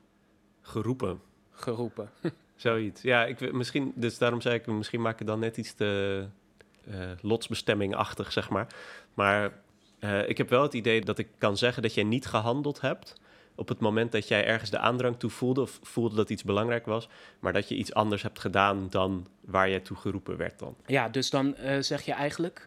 Geroepen. 0.60 1.20
Geroepen. 1.50 2.10
Zoiets. 2.56 3.02
Ja, 3.02 3.24
ik, 3.24 3.52
misschien, 3.52 3.92
dus 3.94 4.18
daarom 4.18 4.40
zei 4.40 4.54
ik, 4.54 4.66
misschien 4.66 5.00
maak 5.00 5.20
ik 5.20 5.26
dan 5.26 5.38
net 5.38 5.56
iets 5.56 5.72
te 5.72 6.20
uh, 6.22 6.28
lotsbestemmingachtig, 7.20 8.32
zeg 8.32 8.50
maar. 8.50 8.66
Maar 9.14 9.52
uh, 10.00 10.28
ik 10.28 10.38
heb 10.38 10.48
wel 10.48 10.62
het 10.62 10.74
idee 10.74 11.00
dat 11.00 11.18
ik 11.18 11.28
kan 11.38 11.56
zeggen 11.56 11.82
dat 11.82 11.94
jij 11.94 12.04
niet 12.04 12.26
gehandeld 12.26 12.80
hebt 12.80 13.20
op 13.54 13.68
het 13.68 13.80
moment 13.80 14.12
dat 14.12 14.28
jij 14.28 14.46
ergens 14.46 14.70
de 14.70 14.78
aandrang 14.78 15.18
toe 15.18 15.30
voelde 15.30 15.60
of 15.60 15.78
voelde 15.82 16.14
dat 16.14 16.30
iets 16.30 16.44
belangrijk 16.44 16.86
was, 16.86 17.08
maar 17.38 17.52
dat 17.52 17.68
je 17.68 17.74
iets 17.74 17.94
anders 17.94 18.22
hebt 18.22 18.38
gedaan 18.38 18.86
dan 18.90 19.26
waar 19.40 19.68
jij 19.68 19.80
toe 19.80 19.96
geroepen 19.96 20.36
werd 20.36 20.58
dan. 20.58 20.76
Ja, 20.86 21.08
dus 21.08 21.30
dan 21.30 21.54
uh, 21.64 21.76
zeg 21.80 22.02
je 22.02 22.12
eigenlijk 22.12 22.66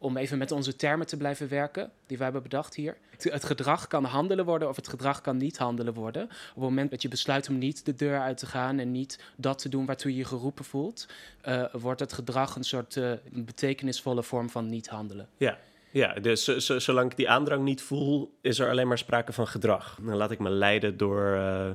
om 0.00 0.16
even 0.16 0.38
met 0.38 0.52
onze 0.52 0.76
termen 0.76 1.06
te 1.06 1.16
blijven 1.16 1.48
werken, 1.48 1.90
die 2.06 2.16
wij 2.16 2.26
hebben 2.26 2.42
bedacht 2.42 2.74
hier. 2.74 2.96
Het 3.18 3.44
gedrag 3.44 3.86
kan 3.86 4.04
handelen 4.04 4.44
worden 4.44 4.68
of 4.68 4.76
het 4.76 4.88
gedrag 4.88 5.20
kan 5.20 5.36
niet 5.36 5.58
handelen 5.58 5.94
worden. 5.94 6.22
Op 6.22 6.30
het 6.54 6.56
moment 6.56 6.90
dat 6.90 7.02
je 7.02 7.08
besluit 7.08 7.48
om 7.48 7.58
niet 7.58 7.84
de 7.84 7.94
deur 7.94 8.20
uit 8.20 8.38
te 8.38 8.46
gaan 8.46 8.78
en 8.78 8.92
niet 8.92 9.20
dat 9.36 9.58
te 9.58 9.68
doen 9.68 9.86
waartoe 9.86 10.10
je 10.10 10.16
je 10.16 10.24
geroepen 10.24 10.64
voelt, 10.64 11.08
uh, 11.48 11.64
wordt 11.72 12.00
het 12.00 12.12
gedrag 12.12 12.56
een 12.56 12.64
soort 12.64 12.96
uh, 12.96 13.12
betekenisvolle 13.32 14.22
vorm 14.22 14.50
van 14.50 14.68
niet 14.68 14.88
handelen. 14.88 15.28
Ja, 15.36 15.58
ja, 15.90 16.14
dus 16.14 16.44
zolang 16.58 17.10
ik 17.10 17.16
die 17.16 17.30
aandrang 17.30 17.64
niet 17.64 17.82
voel, 17.82 18.34
is 18.40 18.58
er 18.58 18.70
alleen 18.70 18.88
maar 18.88 18.98
sprake 18.98 19.32
van 19.32 19.46
gedrag. 19.46 19.98
Dan 20.02 20.16
laat 20.16 20.30
ik 20.30 20.38
me 20.38 20.50
leiden 20.50 20.96
door 20.96 21.34
uh, 21.34 21.70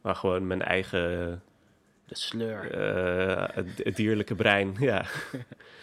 maar 0.00 0.14
gewoon 0.14 0.46
mijn 0.46 0.62
eigen... 0.62 1.42
De 2.06 2.16
sleur. 2.16 2.76
het 3.84 3.96
dierlijke 3.96 4.34
brein, 4.34 4.76
ja. 4.78 5.04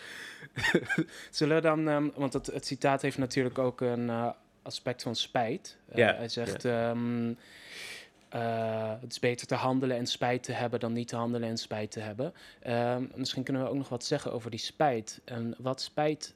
Zullen 1.30 1.56
we 1.56 1.62
dan, 1.62 1.88
um, 1.88 2.12
want 2.16 2.34
het, 2.34 2.46
het, 2.46 2.66
citaat 2.66 3.02
heeft 3.02 3.18
natuurlijk 3.18 3.60
ook 3.60 3.82
een 3.82 4.08
uh, 4.08 4.30
aspect 4.62 5.04
van 5.04 5.16
spijt. 5.16 5.78
Uh, 5.90 5.96
ja, 5.96 6.16
hij 6.16 6.30
zegt, 6.30 6.64
um, 6.64 7.38
uh, 8.36 8.94
het 9.02 9.12
is 9.12 9.20
beter 9.20 9.48
te 9.48 9.56
handelen 9.56 9.98
en 9.98 10.08
spijt 10.08 10.44
te 10.44 10.52
hebben 10.52 10.80
dan 10.80 10.94
niet 10.94 11.08
te 11.08 11.16
handelen 11.16 11.50
en 11.50 11.58
spijt 11.58 11.92
te 11.92 12.00
hebben. 12.00 12.34
Um, 12.68 13.12
misschien 13.16 13.44
kunnen 13.44 13.64
we 13.64 13.70
ook 13.70 13.76
nog 13.76 13.90
wat 13.90 14.06
zeggen 14.06 14.34
over 14.34 14.52
die 14.52 14.60
spijt 14.60 15.22
en 15.26 15.56
wat 15.58 15.82
spijt 15.82 16.36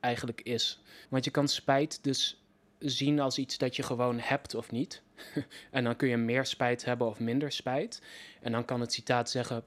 eigenlijk 0.00 0.40
is. 0.40 0.82
Want 1.08 1.24
je 1.24 1.30
kan 1.30 1.48
spijt 1.48 2.04
dus 2.04 2.44
zien 2.78 3.20
als 3.20 3.38
iets 3.38 3.58
dat 3.58 3.76
je 3.76 3.82
gewoon 3.82 4.18
hebt 4.18 4.54
of 4.54 4.70
niet. 4.70 5.02
en 5.70 5.84
dan 5.84 5.96
kun 5.96 6.08
je 6.08 6.16
meer 6.16 6.46
spijt 6.46 6.84
hebben 6.84 7.06
of 7.06 7.20
minder 7.20 7.52
spijt. 7.52 8.02
En 8.40 8.52
dan 8.52 8.64
kan 8.64 8.80
het 8.80 8.92
citaat 8.92 9.30
zeggen: 9.30 9.64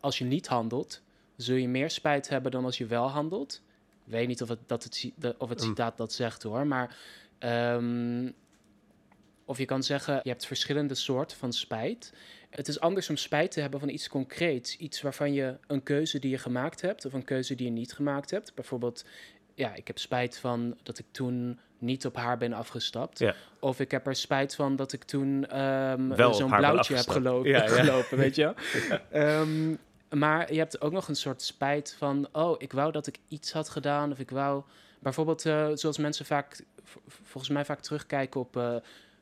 als 0.00 0.18
je 0.18 0.24
niet 0.24 0.46
handelt, 0.46 1.02
zul 1.36 1.56
je 1.56 1.68
meer 1.68 1.90
spijt 1.90 2.28
hebben 2.28 2.50
dan 2.50 2.64
als 2.64 2.78
je 2.78 2.86
wel 2.86 3.08
handelt. 3.08 3.62
Ik 4.06 4.12
weet 4.12 4.26
niet 4.26 4.42
of 4.42 4.48
het, 4.48 4.58
dat 4.66 4.84
het, 4.84 5.12
of 5.38 5.48
het 5.48 5.60
mm. 5.60 5.66
citaat 5.66 5.96
dat 5.96 6.12
zegt 6.12 6.42
hoor, 6.42 6.66
maar. 6.66 6.96
Um, 7.38 8.34
of 9.44 9.58
je 9.58 9.64
kan 9.64 9.82
zeggen, 9.82 10.20
je 10.22 10.28
hebt 10.28 10.46
verschillende 10.46 10.94
soorten 10.94 11.36
van 11.36 11.52
spijt. 11.52 12.12
Het 12.50 12.68
is 12.68 12.80
anders 12.80 13.08
om 13.08 13.16
spijt 13.16 13.50
te 13.50 13.60
hebben 13.60 13.80
van 13.80 13.88
iets 13.88 14.08
concreets. 14.08 14.76
Iets 14.76 15.02
waarvan 15.02 15.32
je 15.32 15.56
een 15.66 15.82
keuze 15.82 16.18
die 16.18 16.30
je 16.30 16.38
gemaakt 16.38 16.80
hebt, 16.80 17.04
of 17.04 17.12
een 17.12 17.24
keuze 17.24 17.54
die 17.54 17.66
je 17.66 17.72
niet 17.72 17.92
gemaakt 17.92 18.30
hebt. 18.30 18.54
Bijvoorbeeld, 18.54 19.04
ja, 19.54 19.74
ik 19.74 19.86
heb 19.86 19.98
spijt 19.98 20.38
van 20.38 20.78
dat 20.82 20.98
ik 20.98 21.06
toen 21.10 21.58
niet 21.78 22.06
op 22.06 22.16
haar 22.16 22.38
ben 22.38 22.52
afgestapt. 22.52 23.18
Ja. 23.18 23.34
Of 23.58 23.80
ik 23.80 23.90
heb 23.90 24.06
er 24.06 24.16
spijt 24.16 24.54
van 24.54 24.76
dat 24.76 24.92
ik 24.92 25.04
toen 25.04 25.60
um, 25.60 26.14
zo'n 26.34 26.50
blauwtje 26.50 26.94
heb 26.94 27.08
gelopen, 27.08 27.50
ja, 27.50 27.62
ja. 27.62 27.68
gelopen 27.68 28.18
weet 28.18 28.36
je. 28.36 28.54
um, 29.14 29.78
Maar 30.10 30.52
je 30.52 30.58
hebt 30.58 30.80
ook 30.80 30.92
nog 30.92 31.08
een 31.08 31.16
soort 31.16 31.42
spijt 31.42 31.94
van, 31.98 32.28
oh, 32.32 32.54
ik 32.58 32.72
wou 32.72 32.92
dat 32.92 33.06
ik 33.06 33.18
iets 33.28 33.52
had 33.52 33.68
gedaan. 33.68 34.12
Of 34.12 34.18
ik 34.18 34.30
wou, 34.30 34.62
bijvoorbeeld, 34.98 35.44
uh, 35.44 35.68
zoals 35.74 35.98
mensen 35.98 36.26
vaak, 36.26 36.64
volgens 37.06 37.48
mij 37.48 37.64
vaak 37.64 37.80
terugkijken 37.80 38.40
op 38.40 38.56
uh, 38.56 38.76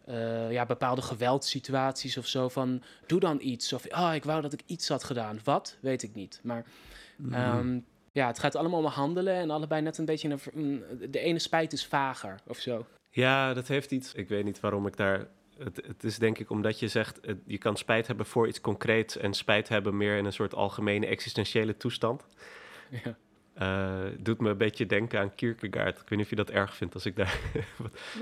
uh, 0.09 0.53
ja, 0.53 0.67
bepaalde 0.67 1.03
geweldssituaties 1.03 2.17
of 2.17 2.27
zo. 2.27 2.49
Van, 2.49 2.83
doe 3.07 3.21
dan 3.21 3.39
iets. 3.41 3.73
Of, 3.73 3.87
oh, 3.87 4.11
ik 4.15 4.25
wou 4.25 4.43
dat 4.43 4.53
ik 4.53 4.63
iets 4.67 4.89
had 4.89 5.05
gedaan. 5.05 5.41
Wat? 5.45 5.77
Weet 5.81 6.03
ik 6.03 6.15
niet. 6.15 6.41
Maar 6.43 6.65
mm. 7.17 7.35
um, 7.35 7.87
ja, 8.13 8.27
het 8.27 8.39
gaat 8.39 8.57
allemaal 8.57 8.79
om 8.79 8.87
handelen 8.87 9.35
en 9.35 9.51
allebei 9.51 9.83
net 9.83 9.99
een 9.99 10.05
beetje 10.05 10.39
een... 10.55 10.83
De 11.11 11.19
ene 11.19 11.39
spijt 11.39 11.73
is 11.73 11.87
vager 11.87 12.41
of 12.47 12.59
zo. 12.59 12.87
Ja, 13.11 13.55
dat 13.55 13.69
heeft 13.69 13.91
iets. 13.91 14.13
Ik 14.13 14.29
weet 14.29 14.45
niet 14.45 14.61
waarom 14.61 14.87
ik 14.87 14.97
daar 14.97 15.29
het, 15.59 15.77
het, 15.87 16.05
is 16.05 16.19
denk 16.19 16.39
ik 16.39 16.51
omdat 16.51 16.79
je 16.79 16.89
zegt, 16.89 17.21
je 17.47 17.59
kan 17.59 17.77
spijt 17.77 18.07
hebben 18.07 18.27
voor 18.27 18.49
iets 18.49 18.61
concreets 18.61 19.17
en 19.17 19.35
spijt 19.35 19.69
hebben 19.69 19.97
meer 19.97 20.17
in 20.17 20.25
een 20.25 20.33
soort 20.33 20.55
algemene 20.55 21.07
existentiële 21.07 21.77
toestand. 21.77 22.25
Ja. 23.05 23.17
Uh, 23.61 24.11
doet 24.19 24.41
me 24.41 24.51
een 24.51 24.57
beetje 24.57 24.87
denken 24.87 25.21
aan 25.21 25.35
Kierkegaard. 25.35 26.01
Ik 26.01 26.09
weet 26.09 26.11
niet 26.11 26.21
of 26.21 26.31
je 26.31 26.37
dat 26.37 26.51
erg 26.51 26.77
vindt 26.77 26.95
als 26.95 27.07
ik 27.07 27.17
daar... 27.17 27.39
die, 27.53 27.63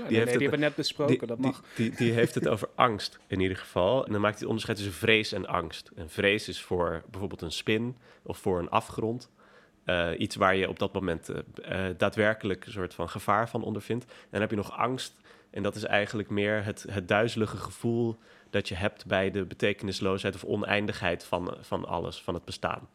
nee, 0.01 0.07
die 0.07 0.17
hebben 0.17 0.49
we 0.49 0.57
net 0.57 0.75
besproken, 0.75 1.27
dat 1.27 1.37
mag. 1.37 1.63
Die, 1.75 1.89
die, 1.89 1.97
die, 1.97 2.11
heeft 2.19 2.35
het 2.35 2.47
over 2.47 2.69
angst 2.75 3.19
in 3.27 3.39
ieder 3.39 3.57
geval. 3.57 4.05
En 4.05 4.11
dan 4.11 4.21
maakt 4.21 4.33
hij 4.33 4.41
het 4.41 4.49
onderscheid 4.49 4.77
tussen 4.77 4.95
vrees 4.95 5.31
en 5.31 5.45
angst. 5.45 5.91
En 5.95 6.09
vrees 6.09 6.47
is 6.47 6.61
voor 6.61 7.03
bijvoorbeeld 7.09 7.41
een 7.41 7.51
spin 7.51 7.97
of 8.23 8.37
voor 8.37 8.59
een 8.59 8.69
afgrond. 8.69 9.29
Uh, 9.85 10.09
iets 10.17 10.35
waar 10.35 10.55
je 10.55 10.69
op 10.69 10.79
dat 10.79 10.93
moment 10.93 11.29
uh, 11.29 11.85
daadwerkelijk 11.97 12.65
een 12.65 12.71
soort 12.71 12.93
van 12.93 13.09
gevaar 13.09 13.49
van 13.49 13.63
ondervindt. 13.63 14.05
En 14.05 14.27
dan 14.29 14.41
heb 14.41 14.49
je 14.49 14.55
nog 14.55 14.77
angst 14.77 15.20
en 15.51 15.63
dat 15.63 15.75
is 15.75 15.83
eigenlijk 15.83 16.29
meer 16.29 16.63
het, 16.63 16.85
het 16.89 17.07
duizelige 17.07 17.57
gevoel 17.57 18.17
dat 18.49 18.67
je 18.67 18.75
hebt 18.75 19.05
bij 19.05 19.31
de 19.31 19.45
betekenisloosheid 19.45 20.35
of 20.35 20.43
oneindigheid 20.43 21.23
van, 21.23 21.57
van 21.61 21.85
alles, 21.85 22.21
van 22.21 22.33
het 22.33 22.45
bestaan. 22.45 22.89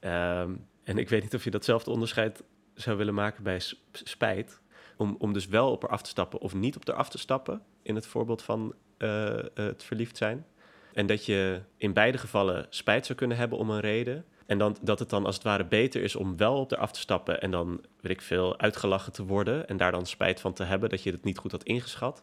Ja. 0.00 0.40
Um, 0.42 0.66
en 0.84 0.98
ik 0.98 1.08
weet 1.08 1.22
niet 1.22 1.34
of 1.34 1.44
je 1.44 1.50
datzelfde 1.50 1.90
onderscheid 1.90 2.42
zou 2.74 2.96
willen 2.96 3.14
maken 3.14 3.42
bij 3.42 3.60
spijt. 3.92 4.60
Om, 4.96 5.16
om 5.18 5.32
dus 5.32 5.46
wel 5.46 5.70
op 5.70 5.82
eraf 5.82 6.02
te 6.02 6.08
stappen 6.08 6.40
of 6.40 6.54
niet 6.54 6.76
op 6.76 6.88
eraf 6.88 7.08
te 7.08 7.18
stappen, 7.18 7.62
in 7.82 7.94
het 7.94 8.06
voorbeeld 8.06 8.42
van 8.42 8.74
uh, 8.98 9.38
het 9.54 9.82
verliefd 9.82 10.16
zijn. 10.16 10.46
En 10.92 11.06
dat 11.06 11.26
je 11.26 11.60
in 11.76 11.92
beide 11.92 12.18
gevallen 12.18 12.66
spijt 12.70 13.06
zou 13.06 13.18
kunnen 13.18 13.36
hebben 13.36 13.58
om 13.58 13.70
een 13.70 13.80
reden. 13.80 14.24
En 14.50 14.58
dan, 14.58 14.76
dat 14.82 14.98
het 14.98 15.10
dan 15.10 15.26
als 15.26 15.34
het 15.34 15.44
ware 15.44 15.64
beter 15.64 16.02
is 16.02 16.16
om 16.16 16.36
wel 16.36 16.58
op 16.58 16.72
eraf 16.72 16.92
te 16.92 17.00
stappen 17.00 17.40
en 17.40 17.50
dan, 17.50 17.80
weet 18.00 18.12
ik 18.12 18.20
veel, 18.20 18.58
uitgelachen 18.58 19.12
te 19.12 19.24
worden 19.24 19.68
en 19.68 19.76
daar 19.76 19.92
dan 19.92 20.06
spijt 20.06 20.40
van 20.40 20.52
te 20.52 20.64
hebben 20.64 20.90
dat 20.90 21.02
je 21.02 21.10
het 21.10 21.24
niet 21.24 21.38
goed 21.38 21.50
had 21.50 21.62
ingeschat, 21.62 22.22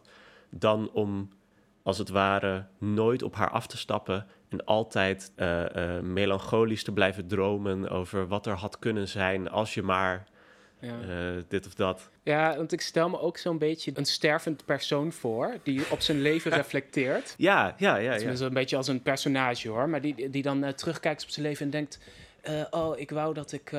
dan 0.50 0.90
om 0.90 1.30
als 1.82 1.98
het 1.98 2.08
ware 2.08 2.66
nooit 2.78 3.22
op 3.22 3.34
haar 3.34 3.50
af 3.50 3.66
te 3.66 3.76
stappen 3.76 4.26
en 4.48 4.64
altijd 4.64 5.32
eh, 5.36 5.96
eh, 5.96 6.02
melancholisch 6.02 6.84
te 6.84 6.92
blijven 6.92 7.26
dromen 7.26 7.88
over 7.88 8.28
wat 8.28 8.46
er 8.46 8.56
had 8.56 8.78
kunnen 8.78 9.08
zijn 9.08 9.50
als 9.50 9.74
je 9.74 9.82
maar 9.82 10.28
Ja. 10.80 11.00
eh, 11.00 11.42
dit 11.48 11.66
of 11.66 11.74
dat. 11.74 12.08
ja, 12.22 12.56
want 12.56 12.72
ik 12.72 12.80
stel 12.80 13.08
me 13.08 13.20
ook 13.20 13.38
zo'n 13.38 13.58
beetje 13.58 13.92
een 13.94 14.04
stervend 14.04 14.64
persoon 14.64 15.12
voor 15.12 15.58
die 15.62 15.82
op 15.90 16.00
zijn 16.00 16.20
leven 16.20 16.50
reflecteert. 16.62 17.34
Ja, 17.36 17.74
ja, 17.78 17.96
ja. 17.96 18.12
ja. 18.12 18.16
Tenminste, 18.18 18.44
een 18.44 18.52
beetje 18.52 18.76
als 18.76 18.88
een 18.88 19.02
personage 19.02 19.68
hoor. 19.68 19.88
Maar 19.88 20.00
die, 20.00 20.30
die 20.30 20.42
dan 20.42 20.64
eh, 20.64 20.72
terugkijkt 20.72 21.22
op 21.22 21.28
zijn 21.28 21.46
leven 21.46 21.64
en 21.64 21.70
denkt: 21.70 21.98
eh, 22.40 22.64
Oh, 22.70 22.98
ik 22.98 23.10
wou 23.10 23.34
dat 23.34 23.52
ik. 23.52 23.72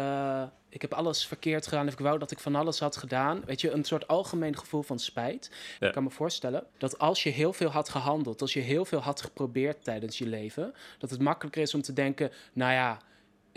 ik 0.69 0.81
heb 0.81 0.93
alles 0.93 1.27
verkeerd 1.27 1.67
gedaan. 1.67 1.87
Of 1.87 1.93
ik 1.93 1.99
wou 1.99 2.19
dat 2.19 2.31
ik 2.31 2.39
van 2.39 2.55
alles 2.55 2.79
had 2.79 2.97
gedaan. 2.97 3.41
Weet 3.45 3.61
je, 3.61 3.71
een 3.71 3.83
soort 3.83 4.07
algemeen 4.07 4.57
gevoel 4.57 4.81
van 4.81 4.99
spijt. 4.99 5.51
Ja. 5.79 5.87
Ik 5.87 5.93
kan 5.93 6.03
me 6.03 6.09
voorstellen 6.09 6.63
dat 6.77 6.99
als 6.99 7.23
je 7.23 7.29
heel 7.29 7.53
veel 7.53 7.69
had 7.69 7.89
gehandeld. 7.89 8.41
Als 8.41 8.53
je 8.53 8.59
heel 8.59 8.85
veel 8.85 8.99
had 8.99 9.21
geprobeerd 9.21 9.83
tijdens 9.83 10.17
je 10.17 10.25
leven. 10.25 10.73
Dat 10.97 11.09
het 11.09 11.21
makkelijker 11.21 11.61
is 11.61 11.73
om 11.73 11.81
te 11.81 11.93
denken: 11.93 12.31
Nou 12.53 12.71
ja. 12.73 12.97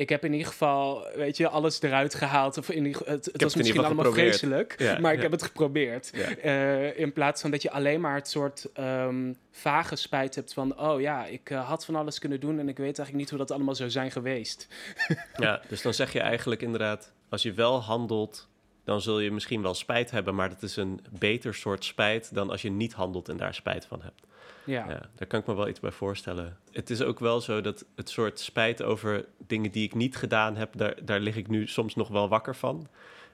Ik 0.02 0.08
heb 0.08 0.24
in 0.24 0.32
ieder 0.32 0.46
geval, 0.46 1.06
weet 1.14 1.36
je, 1.36 1.48
alles 1.48 1.82
eruit 1.82 2.14
gehaald. 2.14 2.58
Of 2.58 2.70
in 2.70 2.84
het, 3.04 3.30
was 3.32 3.54
misschien 3.54 3.84
allemaal 3.84 4.04
geprobeerd. 4.04 4.36
vreselijk, 4.36 4.74
Ja, 4.78 4.98
maar 4.98 5.10
ik 5.10 5.16
ja. 5.16 5.22
heb 5.22 5.32
het 5.32 5.42
geprobeerd. 5.42 6.10
Ja. 6.14 6.36
Eh, 6.36 6.98
in 6.98 7.12
plaats 7.12 7.40
van 7.40 7.50
dat 7.50 7.62
je 7.62 7.70
alleen 7.70 8.00
maar 8.00 8.14
het 8.14 8.28
soort 8.28 8.68
ehm, 8.74 9.32
vage 9.50 9.96
spijt 9.96 10.34
hebt 10.34 10.52
van... 10.52 10.80
oh 10.80 11.00
ja, 11.00 11.26
ik 11.26 11.50
eh, 11.50 11.68
had 11.68 11.84
van 11.84 11.94
alles 11.94 12.18
kunnen 12.18 12.40
doen 12.40 12.58
en 12.58 12.68
ik 12.68 12.76
weet 12.76 12.98
eigenlijk 12.98 13.14
niet 13.14 13.30
hoe 13.30 13.38
dat 13.38 13.50
allemaal 13.50 13.74
zou 13.74 13.90
zijn 13.90 14.10
geweest. 14.10 14.66
Ja, 15.36 15.60
dus 15.68 15.82
dan 15.82 15.94
zeg 15.94 16.12
je 16.12 16.20
eigenlijk 16.20 16.62
inderdaad, 16.62 17.12
als 17.28 17.42
je 17.42 17.52
wel 17.52 17.80
handelt, 17.80 18.48
dan 18.84 19.00
zul 19.00 19.20
je 19.20 19.30
misschien 19.30 19.62
wel 19.62 19.74
spijt 19.74 20.10
hebben, 20.10 20.34
maar 20.34 20.48
dat 20.48 20.62
is 20.62 20.76
een 20.76 21.00
beter 21.18 21.54
soort 21.54 21.84
spijt 21.84 22.34
dan 22.34 22.50
als 22.50 22.62
je 22.62 22.70
niet 22.70 22.92
handelt 22.92 23.28
en 23.28 23.36
daar 23.36 23.54
spijt 23.54 23.86
van 23.86 24.02
hebt. 24.02 24.20
Ja, 24.64 24.88
Ja, 24.88 25.08
daar 25.14 25.26
kan 25.28 25.40
ik 25.40 25.46
me 25.46 25.54
wel 25.54 25.68
iets 25.68 25.80
bij 25.80 25.90
voorstellen. 25.90 26.58
Het 26.70 26.90
is 26.90 27.02
ook 27.02 27.18
wel 27.18 27.40
zo 27.40 27.60
dat 27.60 27.84
het 27.94 28.08
soort 28.10 28.40
spijt 28.40 28.82
over 28.82 29.24
dingen 29.46 29.70
die 29.70 29.84
ik 29.84 29.94
niet 29.94 30.16
gedaan 30.16 30.56
heb, 30.56 30.76
daar, 30.76 31.04
daar 31.04 31.20
lig 31.20 31.36
ik 31.36 31.48
nu 31.48 31.66
soms 31.66 31.94
nog 31.94 32.08
wel 32.08 32.28
wakker 32.28 32.56
van. 32.56 32.88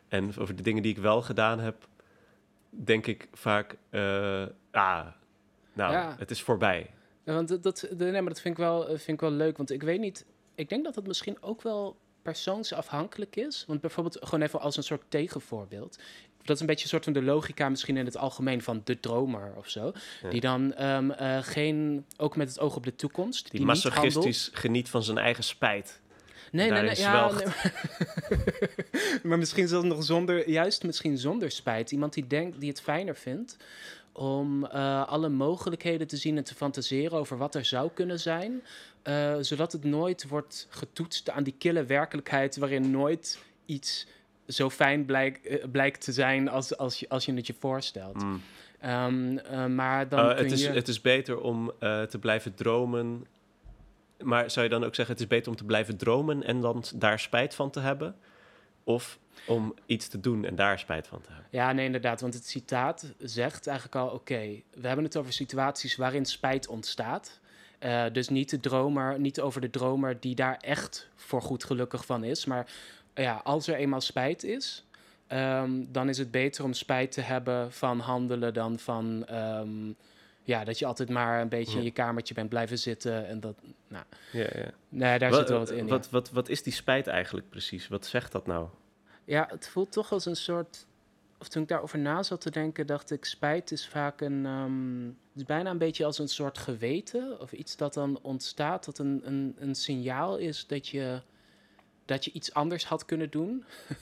En 0.09 0.33
over 0.39 0.57
de 0.57 0.63
dingen 0.63 0.83
die 0.83 0.93
ik 0.93 0.99
wel 1.03 1.23
gedaan 1.23 1.59
heb, 1.61 1.87
denk 2.71 3.07
ik 3.07 3.29
vaak, 3.33 3.77
eh, 3.91 4.43
ah, 4.71 5.07
nou, 5.73 5.93
Ja. 5.93 6.15
het 6.19 6.31
is 6.31 6.43
voorbij. 6.43 6.91
Ja, 7.25 7.35
want 7.35 7.49
dat, 7.49 7.63
dat, 7.63 7.89
nee, 7.97 8.13
maar 8.13 8.23
dat 8.33 8.41
vind 8.41 8.59
ik, 8.59 8.65
wel, 8.65 8.83
eh, 8.83 8.89
vind 8.89 9.09
ik 9.09 9.21
wel 9.21 9.31
leuk. 9.31 9.57
Want 9.57 9.71
ik 9.71 9.83
weet 9.83 10.01
niet, 10.01 10.25
ik 10.55 10.69
denk 10.69 10.85
dat 10.85 10.95
het 10.95 11.07
misschien 11.07 11.43
ook 11.43 11.63
wel 11.63 11.97
persoonsafhankelijk 12.23 13.37
is. 13.37 13.65
Want 13.67 13.81
bijvoorbeeld, 13.81 14.19
gewoon 14.21 14.43
even 14.43 14.61
als 14.61 14.77
een 14.77 14.83
soort 14.83 15.03
tegenvoorbeeld. 15.09 15.99
Dat 16.49 16.57
is 16.57 16.63
een 16.63 16.69
beetje 16.69 16.83
een 16.85 16.91
soort 16.91 17.05
van 17.05 17.13
de 17.13 17.23
logica 17.23 17.69
misschien 17.69 17.97
in 17.97 18.05
het 18.05 18.17
algemeen 18.17 18.63
van 18.63 18.81
de 18.85 19.01
dromer 19.01 19.53
of 19.57 19.69
zo. 19.69 19.93
Ja. 20.23 20.29
Die 20.31 20.41
dan 20.41 20.75
ehm, 20.75 21.11
eh, 21.11 21.39
geen, 21.41 22.05
ook 22.17 22.37
met 22.37 22.49
het 22.49 22.61
oog 22.61 22.77
op 22.77 22.85
de 22.85 22.97
toekomst, 22.97 23.51
Die, 23.51 23.67
die, 23.67 23.91
handelt. 23.91 24.51
geniet 24.53 24.89
van 24.89 25.03
zijn 25.03 25.19
eigen 25.19 25.45
spijt. 25.45 26.01
Nee, 26.53 26.71
nee, 26.71 26.83
nee. 26.83 26.97
Ja, 26.97 27.31
nee. 27.33 27.45
maar 29.23 29.39
misschien 29.39 29.69
zelfs 29.69 29.87
nog 29.87 30.05
zonder, 30.05 30.51
juist 30.51 30.83
misschien 30.85 31.19
zonder 31.19 31.51
spijt. 31.51 31.91
Iemand 31.91 32.13
die 32.13 32.27
denkt, 32.27 32.61
die 32.61 32.69
het 32.69 32.81
fijner 32.81 33.17
vindt 33.17 33.57
om 34.13 34.65
eh, 34.67 35.09
alle 35.09 35.29
mogelijkheden 35.29 36.07
te 36.07 36.17
zien 36.17 36.37
en 36.37 36.45
te 36.45 36.55
fantaseren 36.55 37.19
over 37.19 37.37
wat 37.37 37.55
er 37.55 37.65
zou 37.65 37.91
kunnen 37.95 38.21
zijn. 38.21 38.63
eh, 39.03 39.37
zodat 39.41 39.73
het 39.73 39.85
nooit 39.85 40.29
wordt 40.29 40.67
getoetst 40.71 41.31
aan 41.31 41.43
die 41.43 41.55
kille 41.59 41.85
werkelijkheid 41.85 42.57
waarin 42.57 42.91
nooit 42.91 43.39
iets 43.67 44.07
zo 44.49 44.71
fijn 44.71 45.05
blijkt, 45.05 45.47
eh, 45.47 45.65
blijkt 45.71 46.05
te 46.05 46.13
zijn 46.13 46.49
als, 46.49 46.77
als, 46.77 47.01
je, 47.01 47.09
als 47.09 47.25
je 47.25 47.35
het 47.35 47.47
je 47.47 47.55
voorstelt. 47.59 48.23
Mm. 48.23 48.43
Ehm, 48.81 49.37
eh, 49.37 49.67
maar 49.67 50.09
dan 50.09 50.19
Uh, 50.19 50.35
kun 50.35 50.45
het, 50.45 50.53
is, 50.53 50.63
je... 50.63 50.71
het 50.71 50.89
is 50.89 51.01
beter 51.01 51.41
om 51.41 51.73
te 52.09 52.19
blijven 52.21 52.55
dromen. 52.55 53.27
Maar 54.23 54.51
zou 54.51 54.65
je 54.67 54.73
dan 54.73 54.85
ook 54.85 54.95
zeggen, 54.95 55.15
het 55.15 55.23
is 55.23 55.31
beter 55.31 55.51
om 55.51 55.57
te 55.57 55.65
blijven 55.65 55.97
dromen 55.97 56.43
en 56.43 56.61
dan 56.61 56.85
daar 56.95 57.19
spijt 57.19 57.55
van 57.55 57.71
te 57.71 57.81
hebben? 57.81 58.17
Of 58.85 59.19
om 59.47 59.75
iets 59.87 60.09
te 60.09 60.21
doen 60.21 60.45
en 60.45 60.55
daar 60.55 60.79
spijt 60.79 61.07
van 61.07 61.21
te 61.21 61.29
hebben? 61.29 61.49
Ja, 61.51 61.73
nee, 61.73 61.87
inderdaad. 61.87 62.21
Want 62.21 62.35
het 62.35 62.47
citaat 62.47 63.15
zegt 63.19 63.67
eigenlijk 63.67 63.97
al: 63.97 64.09
oké, 64.09 64.63
we 64.75 64.87
hebben 64.87 65.05
het 65.05 65.17
over 65.17 65.33
situaties 65.33 65.97
waarin 65.97 66.25
spijt 66.25 66.69
ontstaat. 66.69 67.41
Dus 68.13 68.29
niet 68.29 68.51
de 68.51 68.61
dromer, 68.61 69.21
niet 69.21 69.41
over 69.41 69.61
de 69.61 69.71
dromer 69.71 70.21
die 70.21 70.35
daar 70.35 70.57
echt 70.57 71.09
voor 71.15 71.43
goed 71.43 71.65
gelukkig 71.65 72.07
van 72.07 72.25
is. 72.25 72.45
Maar 72.45 72.67
ja, 73.23 73.41
als 73.45 73.67
er 73.67 73.75
eenmaal 73.75 74.01
spijt 74.01 74.43
is, 74.43 74.85
ehm, 75.27 75.85
dan 75.89 76.09
is 76.09 76.19
het 76.19 76.31
beter 76.31 76.65
om 76.65 76.73
spijt 76.73 77.13
te 77.13 77.21
hebben 77.21 77.73
van 77.73 77.99
handelen 78.01 78.55
dan 78.55 78.79
van. 78.79 79.27
ehm, 79.27 79.93
ja, 80.43 80.65
dat 80.65 80.79
je 80.79 80.87
altijd 80.87 81.09
maar 81.09 81.41
een 81.41 81.49
beetje 81.49 81.73
Ja. 81.73 81.79
in 81.79 81.85
je 81.85 81.91
kamertje 81.91 82.35
bent 82.35 82.49
blijven 82.49 82.79
zitten. 82.79 83.27
En 83.27 83.41
dat. 83.41 83.57
Nou, 83.89 84.05
Ja, 84.33 84.47
ja. 84.55 84.71
nee, 84.89 85.19
daar 85.19 85.35
zit 85.35 85.49
wel 85.49 85.59
wat 85.59 85.71
in. 85.71 85.85
ja. 85.85 85.91
Wat, 85.91 86.11
wat, 86.11 86.31
wat 86.31 86.49
is 86.49 86.63
die 86.63 86.73
spijt 86.73 87.07
eigenlijk 87.07 87.49
precies? 87.49 87.89
Wat 87.89 88.07
zegt 88.07 88.33
dat 88.33 88.47
nou? 88.47 88.69
Ja, 89.25 89.47
het 89.51 89.69
voelt 89.69 89.93
toch 89.93 90.13
als 90.13 90.27
een 90.27 90.37
soort. 90.37 90.87
Of 91.41 91.49
toen 91.49 91.63
ik 91.63 91.69
daarover 91.69 91.99
na 91.99 92.23
zat 92.23 92.41
te 92.41 92.51
denken, 92.51 92.87
dacht 92.87 93.11
ik: 93.11 93.25
spijt 93.25 93.71
is 93.71 93.89
vaak 93.89 94.21
een. 94.21 94.47
ehm, 94.47 95.05
het 95.07 95.37
is 95.37 95.45
bijna 95.45 95.71
een 95.71 95.79
beetje 95.79 96.05
als 96.05 96.19
een 96.19 96.29
soort 96.29 96.59
geweten. 96.59 97.41
Of 97.41 97.53
iets 97.53 97.77
dat 97.77 97.95
dan 97.95 98.19
ontstaat, 98.23 98.85
dat 98.85 98.99
een, 98.99 99.21
een, 99.25 99.57
een 99.59 99.75
signaal 99.75 100.37
is 100.37 100.67
dat 100.67 100.89
je, 100.89 101.21
dat 102.09 102.25
je 102.25 102.33
iets 102.33 102.55
anders 102.55 102.87
had 102.87 103.05
kunnen 103.05 103.31
doen. 103.31 103.65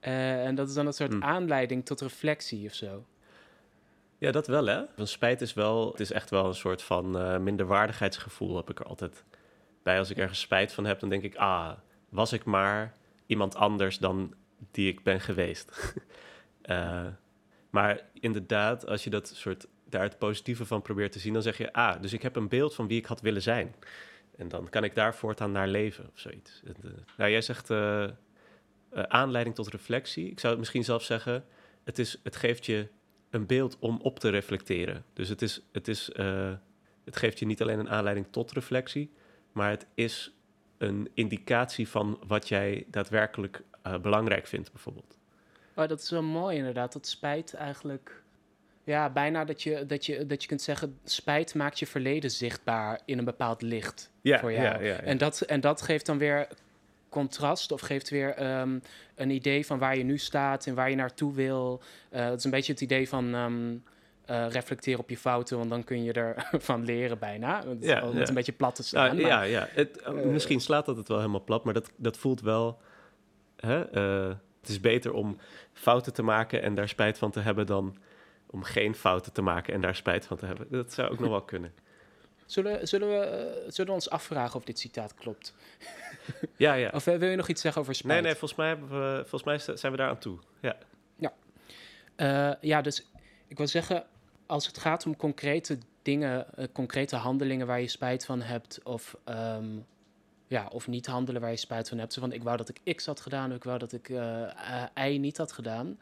Eh, 0.00 0.44
en 0.46 0.54
dat 0.54 0.68
is 0.68 0.74
dan 0.74 0.86
een 0.86 0.92
soort 0.92 1.12
Hmm. 1.12 1.22
aanleiding 1.22 1.84
tot 1.86 2.00
reflectie 2.00 2.66
of 2.66 2.74
zo. 2.74 3.04
Ja, 4.18 4.30
dat 4.30 4.46
wel 4.46 4.66
hè. 4.66 4.82
Van 4.96 5.06
spijt 5.06 5.40
is 5.40 5.54
wel, 5.54 5.90
het 5.90 6.00
is 6.00 6.12
echt 6.12 6.30
wel 6.30 6.46
een 6.46 6.54
soort 6.54 6.82
van 6.82 7.18
eh, 7.18 7.38
minderwaardigheidsgevoel 7.38 8.56
heb 8.56 8.70
ik 8.70 8.78
er 8.78 8.86
altijd 8.86 9.24
bij. 9.82 9.98
Als 9.98 10.10
ik 10.10 10.16
ergens 10.16 10.40
spijt 10.40 10.72
van 10.72 10.84
heb, 10.84 11.00
dan 11.00 11.08
denk 11.08 11.22
ik, 11.22 11.36
ah, 11.36 11.72
was 12.08 12.32
ik 12.32 12.44
maar 12.44 12.94
iemand 13.26 13.54
anders 13.54 13.98
dan 13.98 14.34
die 14.70 14.88
ik 14.88 15.02
ben 15.02 15.20
geweest. 15.20 15.70
Eh, 16.62 17.06
maar 17.70 18.00
inderdaad, 18.12 18.86
als 18.86 19.04
je 19.04 19.10
dat 19.10 19.28
soort, 19.34 19.66
daar 19.88 20.02
het 20.02 20.18
positieve 20.18 20.66
van 20.66 20.82
probeert 20.82 21.12
te 21.12 21.18
zien, 21.18 21.32
dan 21.32 21.42
zeg 21.42 21.58
je, 21.58 21.72
ah, 21.72 22.02
dus 22.02 22.12
ik 22.12 22.22
heb 22.22 22.36
een 22.36 22.48
beeld 22.48 22.74
van 22.74 22.86
wie 22.86 22.98
ik 22.98 23.06
had 23.06 23.20
willen 23.20 23.42
zijn. 23.42 23.74
En 24.36 24.48
dan 24.48 24.68
kan 24.68 24.84
ik 24.84 24.94
daar 24.94 25.14
voortaan 25.14 25.52
naar 25.52 25.68
leven 25.68 26.04
of 26.12 26.18
zoiets. 26.18 26.62
Eh, 26.64 26.90
nou, 27.16 27.30
jij 27.30 27.42
zegt 27.42 27.70
eh, 27.70 28.04
eh, 28.04 28.10
aanleiding 28.90 29.54
tot 29.54 29.68
reflectie. 29.68 30.30
Ik 30.30 30.38
zou 30.40 30.50
het 30.52 30.58
misschien 30.58 30.84
zelf 30.84 31.02
zeggen, 31.02 31.44
het, 31.84 31.98
is, 31.98 32.20
het 32.22 32.36
geeft 32.36 32.66
je 32.66 32.88
een 33.30 33.46
beeld 33.46 33.78
om 33.78 34.00
op 34.02 34.18
te 34.18 34.28
reflecteren. 34.28 35.04
Dus 35.12 35.28
het, 35.28 35.42
is, 35.42 35.62
het, 35.72 35.88
is, 35.88 36.10
het 37.04 37.16
geeft 37.16 37.38
je 37.38 37.46
niet 37.46 37.62
alleen 37.62 37.78
een 37.78 37.90
aanleiding 37.90 38.26
tot 38.30 38.52
reflectie, 38.52 39.12
maar 39.52 39.70
het 39.70 39.86
is 39.94 40.34
een 40.78 41.10
indicatie 41.14 41.88
van 41.88 42.20
wat 42.26 42.48
jij 42.48 42.86
daadwerkelijk 42.90 43.62
belangrijk 44.02 44.46
vindt, 44.46 44.72
bijvoorbeeld. 44.72 45.18
Oh, 45.74 45.88
dat 45.88 46.00
is 46.00 46.10
wel 46.10 46.22
mooi 46.22 46.56
inderdaad. 46.56 46.92
Dat 46.92 47.06
spijt 47.06 47.54
eigenlijk. 47.54 48.22
Ja, 48.86 49.10
bijna 49.10 49.44
dat 49.44 49.62
je, 49.62 49.86
dat, 49.86 50.06
je, 50.06 50.26
dat 50.26 50.42
je 50.42 50.48
kunt 50.48 50.62
zeggen: 50.62 50.98
spijt 51.04 51.54
maakt 51.54 51.78
je 51.78 51.86
verleden 51.86 52.30
zichtbaar 52.30 53.00
in 53.04 53.18
een 53.18 53.24
bepaald 53.24 53.62
licht. 53.62 54.10
Ja, 54.20 54.38
voor 54.38 54.52
jou. 54.52 54.64
ja, 54.64 54.74
ja, 54.80 54.86
ja. 54.86 55.00
En, 55.00 55.18
dat, 55.18 55.40
en 55.40 55.60
dat 55.60 55.82
geeft 55.82 56.06
dan 56.06 56.18
weer 56.18 56.48
contrast 57.08 57.72
of 57.72 57.80
geeft 57.80 58.08
weer 58.10 58.34
ehm, 58.34 58.78
een 59.14 59.30
idee 59.30 59.66
van 59.66 59.78
waar 59.78 59.96
je 59.96 60.04
nu 60.04 60.18
staat 60.18 60.66
en 60.66 60.74
waar 60.74 60.90
je 60.90 60.96
naartoe 60.96 61.34
wil. 61.34 61.82
Eh 62.10 62.26
dat 62.28 62.38
is 62.38 62.44
een 62.44 62.50
beetje 62.50 62.72
het 62.72 62.80
idee 62.80 63.08
van 63.08 63.34
eh 64.26 64.46
reflecteren 64.48 65.00
op 65.00 65.10
je 65.10 65.16
fouten, 65.18 65.58
want 65.58 65.70
dan 65.70 65.84
kun 65.84 66.04
je 66.04 66.12
ervan 66.52 66.84
leren 66.84 67.18
bijna. 67.18 67.62
Het 67.66 67.82
is 67.82 67.88
Ja, 67.88 68.02
om 68.06 68.12
ja. 68.12 68.18
het 68.18 68.28
een 68.28 68.34
beetje 68.34 68.52
plat 68.52 68.74
te 68.74 68.82
staan. 68.82 69.06
Nou, 69.06 69.20
maar- 69.20 69.30
ja, 69.30 69.42
ja. 69.42 69.68
Het, 69.70 70.00
eh, 70.02 70.12
misschien 70.12 70.60
slaat 70.60 70.86
dat 70.86 70.96
het 70.96 71.08
wel 71.08 71.18
helemaal 71.18 71.44
plat, 71.44 71.64
maar 71.64 71.74
dat, 71.74 71.90
dat 71.96 72.16
voelt 72.16 72.40
wel. 72.40 72.80
Hè, 73.56 73.78
het 74.60 74.68
is 74.68 74.80
beter 74.80 75.12
om 75.12 75.38
fouten 75.72 76.12
te 76.12 76.22
maken 76.22 76.62
en 76.62 76.74
daar 76.74 76.88
spijt 76.88 77.18
van 77.18 77.30
te 77.30 77.40
hebben 77.40 77.66
dan 77.66 77.96
om 78.46 78.62
geen 78.62 78.94
fouten 78.94 79.32
te 79.32 79.42
maken 79.42 79.74
en 79.74 79.80
daar 79.80 79.96
spijt 79.96 80.26
van 80.26 80.36
te 80.36 80.46
hebben. 80.46 80.66
Dat 80.70 80.92
zou 80.92 81.10
ook 81.10 81.18
nog 81.18 81.30
wel 81.30 81.42
kunnen. 81.44 81.72
Zullen, 82.46 82.88
zullen, 82.88 83.08
we, 83.08 83.16
eh, 83.16 83.70
zullen 83.72 83.86
we 83.90 83.96
ons 83.96 84.10
afvragen 84.10 84.56
of 84.56 84.64
dit 84.64 84.78
citaat 84.78 85.14
klopt? 85.14 85.54
Ja, 86.56 86.74
ja. 86.74 86.90
Of 86.94 87.06
eh, 87.06 87.16
wil 87.16 87.28
je 87.28 87.36
nog 87.36 87.48
iets 87.48 87.60
zeggen 87.60 87.80
over 87.80 87.94
spijt? 87.94 88.12
Nee, 88.12 88.22
nee, 88.22 88.30
volgens 88.38 88.54
mij, 88.58 88.68
hebben 88.68 88.88
we, 88.88 89.24
volgens 89.26 89.42
mij 89.66 89.76
zijn 89.76 89.92
we 89.92 89.98
daar 89.98 90.08
aan 90.08 90.18
toe. 90.18 90.38
Ja. 90.60 90.76
Eh, 92.16 92.52
ja, 92.60 92.80
dus 92.80 93.06
ik 93.46 93.56
wil 93.56 93.66
zeggen, 93.66 94.06
als 94.46 94.66
het 94.66 94.78
gaat 94.78 95.06
om 95.06 95.16
concrete 95.16 95.78
dingen, 96.02 96.56
eh, 96.56 96.64
concrete 96.72 97.16
handelingen 97.16 97.66
waar 97.66 97.80
je 97.80 97.88
spijt 97.88 98.24
van 98.24 98.42
hebt, 98.42 98.80
of, 98.82 99.16
ehm, 99.24 99.66
ja, 100.46 100.66
of 100.72 100.86
niet 100.86 101.06
handelen 101.06 101.40
waar 101.40 101.50
je 101.50 101.56
spijt 101.56 101.88
van 101.88 101.98
hebt. 101.98 102.12
Zo 102.12 102.20
van, 102.20 102.32
ik 102.32 102.42
wou 102.42 102.56
dat 102.56 102.68
ik 102.68 102.96
X 102.96 103.06
had 103.06 103.20
gedaan, 103.20 103.50
of 103.50 103.56
ik 103.56 103.64
wou 103.64 103.78
dat 103.78 103.92
ik 103.92 104.08
eh, 104.08 104.42
eh, 104.94 105.12
Y 105.14 105.18
niet 105.18 105.36
had 105.36 105.52
gedaan. 105.52 105.98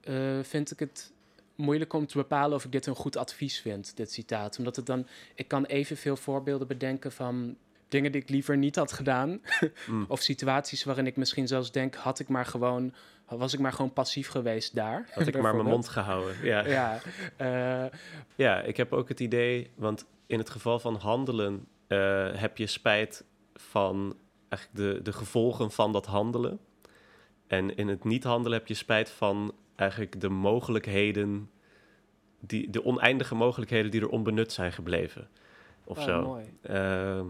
eh, 0.00 0.38
vind 0.42 0.70
ik 0.70 0.78
het 0.78 1.12
moeilijk 1.56 1.92
om 1.92 2.06
te 2.06 2.16
bepalen 2.16 2.56
of 2.56 2.64
ik 2.64 2.72
dit 2.72 2.86
een 2.86 2.94
goed 2.94 3.16
advies 3.16 3.60
vind, 3.60 3.96
dit 3.96 4.12
citaat. 4.12 4.58
Omdat 4.58 4.76
het 4.76 4.86
dan, 4.86 5.06
ik 5.34 5.48
kan 5.48 5.64
evenveel 5.64 6.16
voorbeelden 6.16 6.66
bedenken 6.66 7.12
van 7.12 7.56
dingen 7.88 8.12
die 8.12 8.20
ik 8.22 8.28
liever 8.28 8.56
niet 8.56 8.76
had 8.76 8.92
gedaan. 8.92 9.40
Mm. 9.86 10.04
of 10.08 10.20
situaties 10.20 10.84
waarin 10.84 11.06
ik 11.06 11.16
misschien 11.16 11.46
zelfs 11.46 11.72
denk, 11.72 11.94
had 11.94 12.18
ik 12.18 12.28
maar 12.28 12.46
gewoon, 12.46 12.94
was 13.28 13.52
ik 13.52 13.60
maar 13.60 13.72
gewoon 13.72 13.92
passief 13.92 14.28
geweest 14.28 14.74
daar. 14.74 15.08
Had 15.12 15.26
ik 15.26 15.40
maar 15.40 15.54
mijn 15.54 15.66
mond 15.66 15.88
gehouden. 15.88 16.36
Ja. 16.42 16.64
Ja, 16.76 17.00
eh, 17.36 17.98
ja, 18.34 18.60
ik 18.60 18.76
heb 18.76 18.92
ook 18.92 19.08
het 19.08 19.20
idee, 19.20 19.70
want 19.74 20.06
in 20.26 20.38
het 20.38 20.50
geval 20.50 20.78
van 20.78 20.94
handelen 20.96 21.66
eh, 21.86 22.28
heb 22.32 22.56
je 22.56 22.66
spijt 22.66 23.24
van 23.54 24.16
eigenlijk 24.48 24.94
de, 24.94 25.02
de 25.02 25.12
gevolgen 25.12 25.70
van 25.70 25.92
dat 25.92 26.06
handelen. 26.06 26.58
En 27.46 27.76
in 27.76 27.88
het 27.88 28.04
niet 28.04 28.24
handelen 28.24 28.58
heb 28.58 28.68
je 28.68 28.74
spijt 28.74 29.10
van 29.10 29.54
eigenlijk 29.76 30.20
de 30.20 30.28
mogelijkheden, 30.28 31.50
die, 32.40 32.70
de 32.70 32.84
oneindige 32.84 33.34
mogelijkheden 33.34 33.90
die 33.90 34.00
er 34.00 34.08
onbenut 34.08 34.52
zijn 34.52 34.72
gebleven. 34.72 35.28
Of 35.84 35.98
oh, 35.98 36.04
zo. 36.04 36.22
mooi. 36.22 36.44
Ehm, 36.62 37.26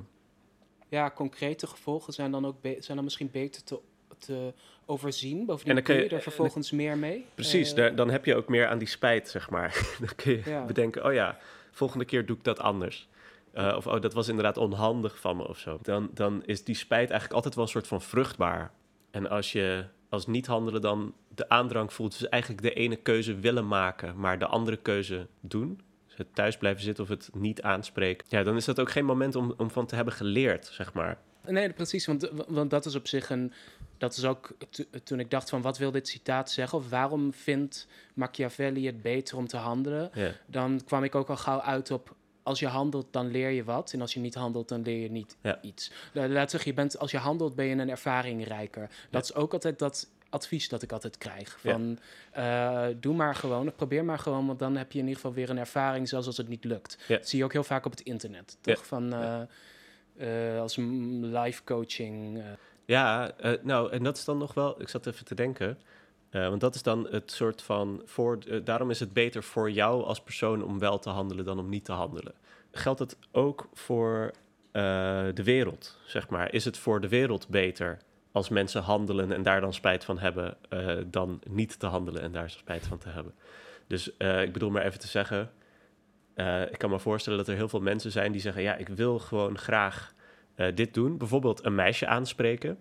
Ja, 0.89 1.11
concrete 1.11 1.67
gevolgen 1.67 2.13
zijn 2.13 2.31
dan 2.31 2.47
ook 2.47 2.57
zijn 2.63 2.97
dan 2.97 3.05
misschien 3.05 3.31
beter 3.31 3.65
te, 3.65 3.81
te 4.19 4.53
overzien. 4.85 5.39
En 5.41 5.47
Bovendien 5.47 5.75
dan 5.75 5.83
kun 5.85 5.95
je 5.97 6.03
je- 6.03 6.09
er 6.09 6.21
vervolgens 6.23 6.71
meer 6.71 6.99
mee. 6.99 7.25
Precies, 7.35 7.71
Eh, 7.71 7.77
daar- 7.77 7.95
dan 7.95 8.11
heb 8.11 8.25
je 8.25 8.35
ook 8.37 8.49
meer 8.49 8.67
aan 8.67 8.79
die 8.79 8.89
spijt, 8.89 9.29
zeg 9.29 9.51
maar. 9.51 9.83
dan 10.07 10.15
kun 10.17 10.33
je 10.33 10.43
Ja. 10.45 10.65
bedenken, 10.65 11.05
oh 11.05 11.13
ja, 11.13 11.39
volgende 11.71 12.05
keer 12.05 12.27
doe 12.27 12.37
ik 12.37 12.45
dat 12.45 12.59
anders. 12.61 13.09
Eh, 13.53 13.75
of 13.77 13.87
oh, 13.87 14.01
dat 14.01 14.13
was 14.15 14.29
inderdaad 14.29 14.57
onhandig 14.57 15.21
van 15.21 15.37
me 15.37 15.49
of 15.49 15.59
zo. 15.59 15.79
Dan, 15.83 16.11
dan 16.15 16.43
is 16.45 16.65
die 16.65 16.75
spijt 16.75 17.11
eigenlijk 17.11 17.33
altijd 17.33 17.55
wel 17.55 17.65
een 17.65 17.71
soort 17.71 17.87
van 17.87 18.03
vruchtbaar. 18.03 18.73
En 19.11 19.29
als 19.31 19.53
je 19.53 19.85
als 20.09 20.27
niet 20.27 20.47
handelen 20.47 20.81
dan 20.81 21.15
de 21.37 21.49
aandrang 21.49 21.93
voelt, 21.93 22.19
dus 22.19 22.29
eigenlijk 22.29 22.63
de 22.63 22.73
ene 22.73 22.97
keuze 22.97 23.35
willen 23.35 23.67
maken, 23.69 24.19
maar 24.21 24.39
de 24.39 24.47
andere 24.47 24.77
keuze 24.77 25.27
doen. 25.41 25.81
Dus 26.07 26.17
het 26.17 26.35
thuis 26.35 26.57
blijven 26.57 26.83
zitten 26.83 27.05
of 27.05 27.11
het 27.11 27.31
niet 27.35 27.63
aanspreken. 27.63 28.27
Ja, 28.31 28.43
dan 28.43 28.57
is 28.57 28.65
dat 28.65 28.81
ook 28.81 28.91
geen 28.91 29.05
moment 29.05 29.35
om, 29.37 29.55
om 29.57 29.71
van 29.71 29.87
te 29.87 29.95
hebben 29.95 30.15
geleerd, 30.15 30.67
zeg 30.67 30.93
maar. 30.93 31.19
Nee, 31.47 31.73
precies, 31.73 32.07
want, 32.07 32.31
want 32.49 32.71
dat 32.71 32.87
is 32.87 32.95
op 32.95 33.07
zich 33.07 33.31
een... 33.31 33.53
Dat 33.99 34.17
is 34.17 34.25
ook 34.25 34.57
to- 34.71 34.85
toen 35.05 35.21
ik 35.21 35.31
dacht 35.31 35.49
van 35.49 35.63
wat 35.63 35.79
wil 35.79 35.91
dit 35.91 36.09
citaat 36.09 36.51
zeggen... 36.51 36.79
of 36.79 36.89
waarom 36.91 37.33
vindt 37.33 37.89
Machiavelli 38.15 38.87
het 38.87 39.03
beter 39.03 39.37
om 39.37 39.47
te 39.47 39.57
handelen... 39.57 40.11
Ja, 40.15 40.31
dan 40.47 40.81
kwam 40.85 41.05
ik 41.05 41.15
ook 41.15 41.29
al 41.29 41.37
gauw 41.37 41.61
uit 41.61 41.91
op... 41.91 42.15
als 42.43 42.59
je 42.59 42.67
handelt, 42.67 43.07
dan 43.13 43.31
leer 43.31 43.51
je 43.51 43.65
wat. 43.65 43.93
En 43.93 44.01
als 44.01 44.15
je 44.15 44.21
niet 44.21 44.35
handelt, 44.35 44.69
dan 44.69 44.83
leer 44.83 45.03
je 45.03 45.11
niet 45.11 45.37
Ja. 45.43 45.59
iets. 45.63 45.91
La- 46.13 46.29
Laat 46.29 46.51
zeggen, 46.51 46.71
je 46.71 46.77
bent, 46.77 46.99
als 46.99 47.11
je 47.11 47.19
handelt, 47.19 47.55
ben 47.55 47.67
je 47.67 47.75
een 47.77 47.91
ervaringrijker. 47.91 48.91
Dat 49.11 49.25
is 49.25 49.35
ook 49.35 49.53
altijd 49.53 49.79
dat 49.79 50.09
advies 50.29 50.69
dat 50.69 50.83
ik 50.83 50.93
altijd 50.93 51.19
krijg. 51.19 51.59
Ja. 51.63 51.71
Van, 51.71 51.99
eh, 52.33 52.87
doe 53.01 53.15
maar 53.15 53.35
gewoon, 53.35 53.67
of 53.67 53.77
probeer 53.77 54.05
maar 54.05 54.19
gewoon... 54.19 54.47
want 54.47 54.59
dan 54.59 54.77
heb 54.77 54.93
je 54.93 54.99
in 54.99 55.05
ieder 55.05 55.21
geval 55.21 55.37
weer 55.37 55.51
een 55.51 55.59
ervaring... 55.59 56.09
zelfs 56.09 56.27
als 56.27 56.37
het 56.37 56.49
niet 56.49 56.65
lukt. 56.65 56.99
Ja. 57.09 57.17
Dat 57.17 57.29
zie 57.29 57.39
je 57.39 57.45
ook 57.45 57.53
heel 57.53 57.65
vaak 57.65 57.85
op 57.85 57.91
het 57.91 58.01
internet, 58.01 58.59
toch? 58.61 58.87
Van... 58.87 59.13
eh, 60.17 60.61
als 60.61 60.77
life 61.21 61.65
coaching. 61.65 62.43
Ja, 62.85 63.35
nou, 63.63 63.93
en 63.93 64.03
dat 64.03 64.17
is 64.17 64.25
dan 64.25 64.39
nog 64.39 64.55
wel, 64.55 64.81
ik 64.81 64.89
zat 64.89 65.07
even 65.07 65.25
te 65.25 65.35
denken, 65.35 65.79
eh, 66.31 66.49
want 66.49 66.61
dat 66.61 66.75
is 66.75 66.83
dan 66.83 67.07
het 67.11 67.31
soort 67.31 67.63
van, 67.63 68.03
voor, 68.05 68.39
daarom 68.65 68.91
is 68.91 69.01
het 69.01 69.13
beter 69.13 69.43
voor 69.43 69.71
jou 69.71 70.05
als 70.05 70.21
persoon 70.21 70.65
om 70.65 70.79
wel 70.79 70.99
te 70.99 71.11
handelen 71.11 71.45
dan 71.45 71.59
om 71.59 71.69
niet 71.69 71.85
te 71.85 71.93
handelen. 71.93 72.35
Geldt 72.71 72.99
het 73.01 73.17
ook 73.33 73.69
voor 73.73 74.33
de 75.35 75.43
wereld, 75.45 75.99
zeg 76.07 76.29
maar? 76.29 76.53
Is 76.53 76.65
het 76.65 76.79
voor 76.79 77.01
de 77.01 77.09
wereld 77.09 77.49
beter 77.49 77.99
als 78.37 78.49
mensen 78.49 78.83
handelen 78.83 79.33
en 79.33 79.43
daar 79.43 79.61
dan 79.61 79.75
spijt 79.75 80.05
van 80.05 80.19
hebben, 80.19 80.57
eh, 80.69 80.97
dan 81.07 81.41
niet 81.49 81.79
te 81.79 81.87
handelen 81.87 82.23
en 82.23 82.33
daar 82.33 82.51
spijt 82.51 82.87
van 82.87 82.99
te 82.99 83.09
hebben? 83.09 83.35
Dus 83.87 84.17
eh, 84.17 84.43
ik 84.43 84.53
bedoel 84.53 84.71
maar 84.71 84.85
even 84.85 84.99
te 84.99 85.07
zeggen, 85.07 85.51
eh, 86.35 86.63
ik 86.63 86.79
kan 86.79 86.91
me 86.91 86.99
voorstellen 86.99 87.39
dat 87.39 87.49
er 87.49 87.55
heel 87.55 87.69
veel 87.69 87.81
mensen 87.81 88.11
zijn 88.11 88.33
die 88.33 88.41
zeggen, 88.41 88.63
ja, 88.63 88.75
ik 88.75 88.89
wil 88.89 89.19
gewoon 89.19 89.59
graag 89.59 90.15
dit 90.75 90.95
doen. 90.95 91.19
Bijvoorbeeld 91.19 91.65
een 91.65 91.75
meisje 91.75 92.07
aanspreken. 92.07 92.71
En 92.71 92.79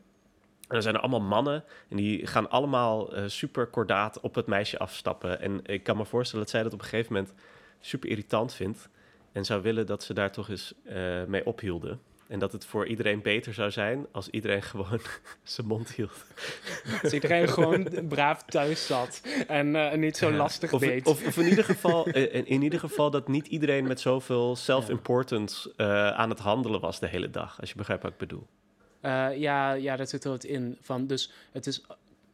dan 0.68 0.82
zijn 0.82 0.96
er 0.96 1.02
allemaal 1.02 1.22
mannen 1.22 1.64
en 1.90 1.98
die 1.98 2.28
gaan 2.28 2.50
allemaal 2.50 3.10
super 3.26 3.68
kordaat 3.68 4.20
op 4.20 4.36
het 4.36 4.48
meisje 4.48 4.80
afstappen. 4.80 5.42
En 5.42 5.60
ik 5.64 5.84
kan 5.84 5.98
me 5.98 6.06
voorstellen 6.06 6.44
dat 6.44 6.54
zij 6.54 6.64
dat 6.64 6.74
op 6.74 6.80
een 6.80 6.86
gegeven 6.86 7.14
moment 7.14 7.34
super 7.80 8.10
irritant 8.10 8.54
vindt. 8.54 8.90
En 9.32 9.46
zou 9.46 9.62
willen 9.62 9.86
dat 9.86 10.04
ze 10.04 10.14
daar 10.14 10.32
toch 10.32 10.50
eens 10.50 10.74
mee 11.28 11.46
ophielden. 11.46 12.00
En 12.28 12.40
dat 12.40 12.52
het 12.52 12.66
voor 12.66 12.88
iedereen 12.88 13.22
beter 13.22 13.54
zou 13.54 13.72
zijn 13.72 14.06
als 14.12 14.30
iedereen 14.30 14.62
gewoon 14.74 15.00
zijn 15.44 15.68
mond 15.68 15.92
hield. 15.92 16.26
Als 17.04 17.14
iedereen 17.14 17.48
gewoon 17.50 17.88
braaf 18.10 18.44
thuis 18.44 18.86
zat 18.86 19.22
en 19.48 19.76
eh, 19.76 19.98
niet 19.98 20.18
zo 20.18 20.30
Ja. 20.30 20.36
lastig 20.36 20.74
of, 20.74 20.80
deed. 20.82 21.08
Of, 21.08 21.26
of 21.28 21.38
in, 21.38 21.48
ieder 21.48 21.64
geval, 21.64 22.06
eh, 22.08 22.34
in, 22.34 22.48
in 22.48 22.62
ieder 22.62 22.80
geval 22.80 23.10
dat 23.12 23.28
niet 23.28 23.48
iedereen 23.48 23.88
met 23.88 24.00
zoveel 24.00 24.56
self-importance 24.56 25.74
eh, 25.76 26.08
aan 26.10 26.30
het 26.30 26.40
handelen 26.40 26.80
was 26.80 27.00
de 27.00 27.08
hele 27.08 27.30
dag. 27.30 27.60
Als 27.60 27.70
je 27.70 27.76
begrijpt 27.76 28.04
wat 28.04 28.12
ik 28.12 28.18
bedoel. 28.18 28.48
Ja, 29.36 29.72
ja, 29.72 29.96
dat 29.96 30.10
zit 30.10 30.24
er 30.24 30.30
wat 30.30 30.44
in. 30.44 30.78
Van, 30.82 31.08
dus 31.08 31.32
het 31.52 31.68
is, 31.68 31.86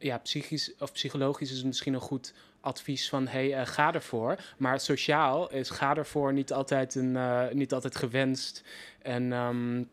ja, 0.02 0.18
psychisch 0.18 0.72
of 0.80 0.92
psychologisch 0.92 1.52
is 1.52 1.58
het 1.58 1.66
misschien 1.66 1.94
een 1.94 2.00
goed 2.00 2.34
advies 2.62 3.10
van, 3.10 3.28
hey, 3.28 3.54
eh, 3.54 3.66
ga 3.66 3.94
ervoor. 3.94 4.36
Maar 4.58 4.80
sociaal 4.80 5.52
is 5.52 5.70
ga 5.70 5.96
ervoor 5.96 6.34
niet 6.34 6.54
altijd, 6.54 6.96
een, 6.96 7.16
eh, 7.16 7.50
niet 7.52 7.74
altijd 7.74 7.96
gewenst. 7.96 8.64
En, 9.02 9.34
ehm, 9.34 9.84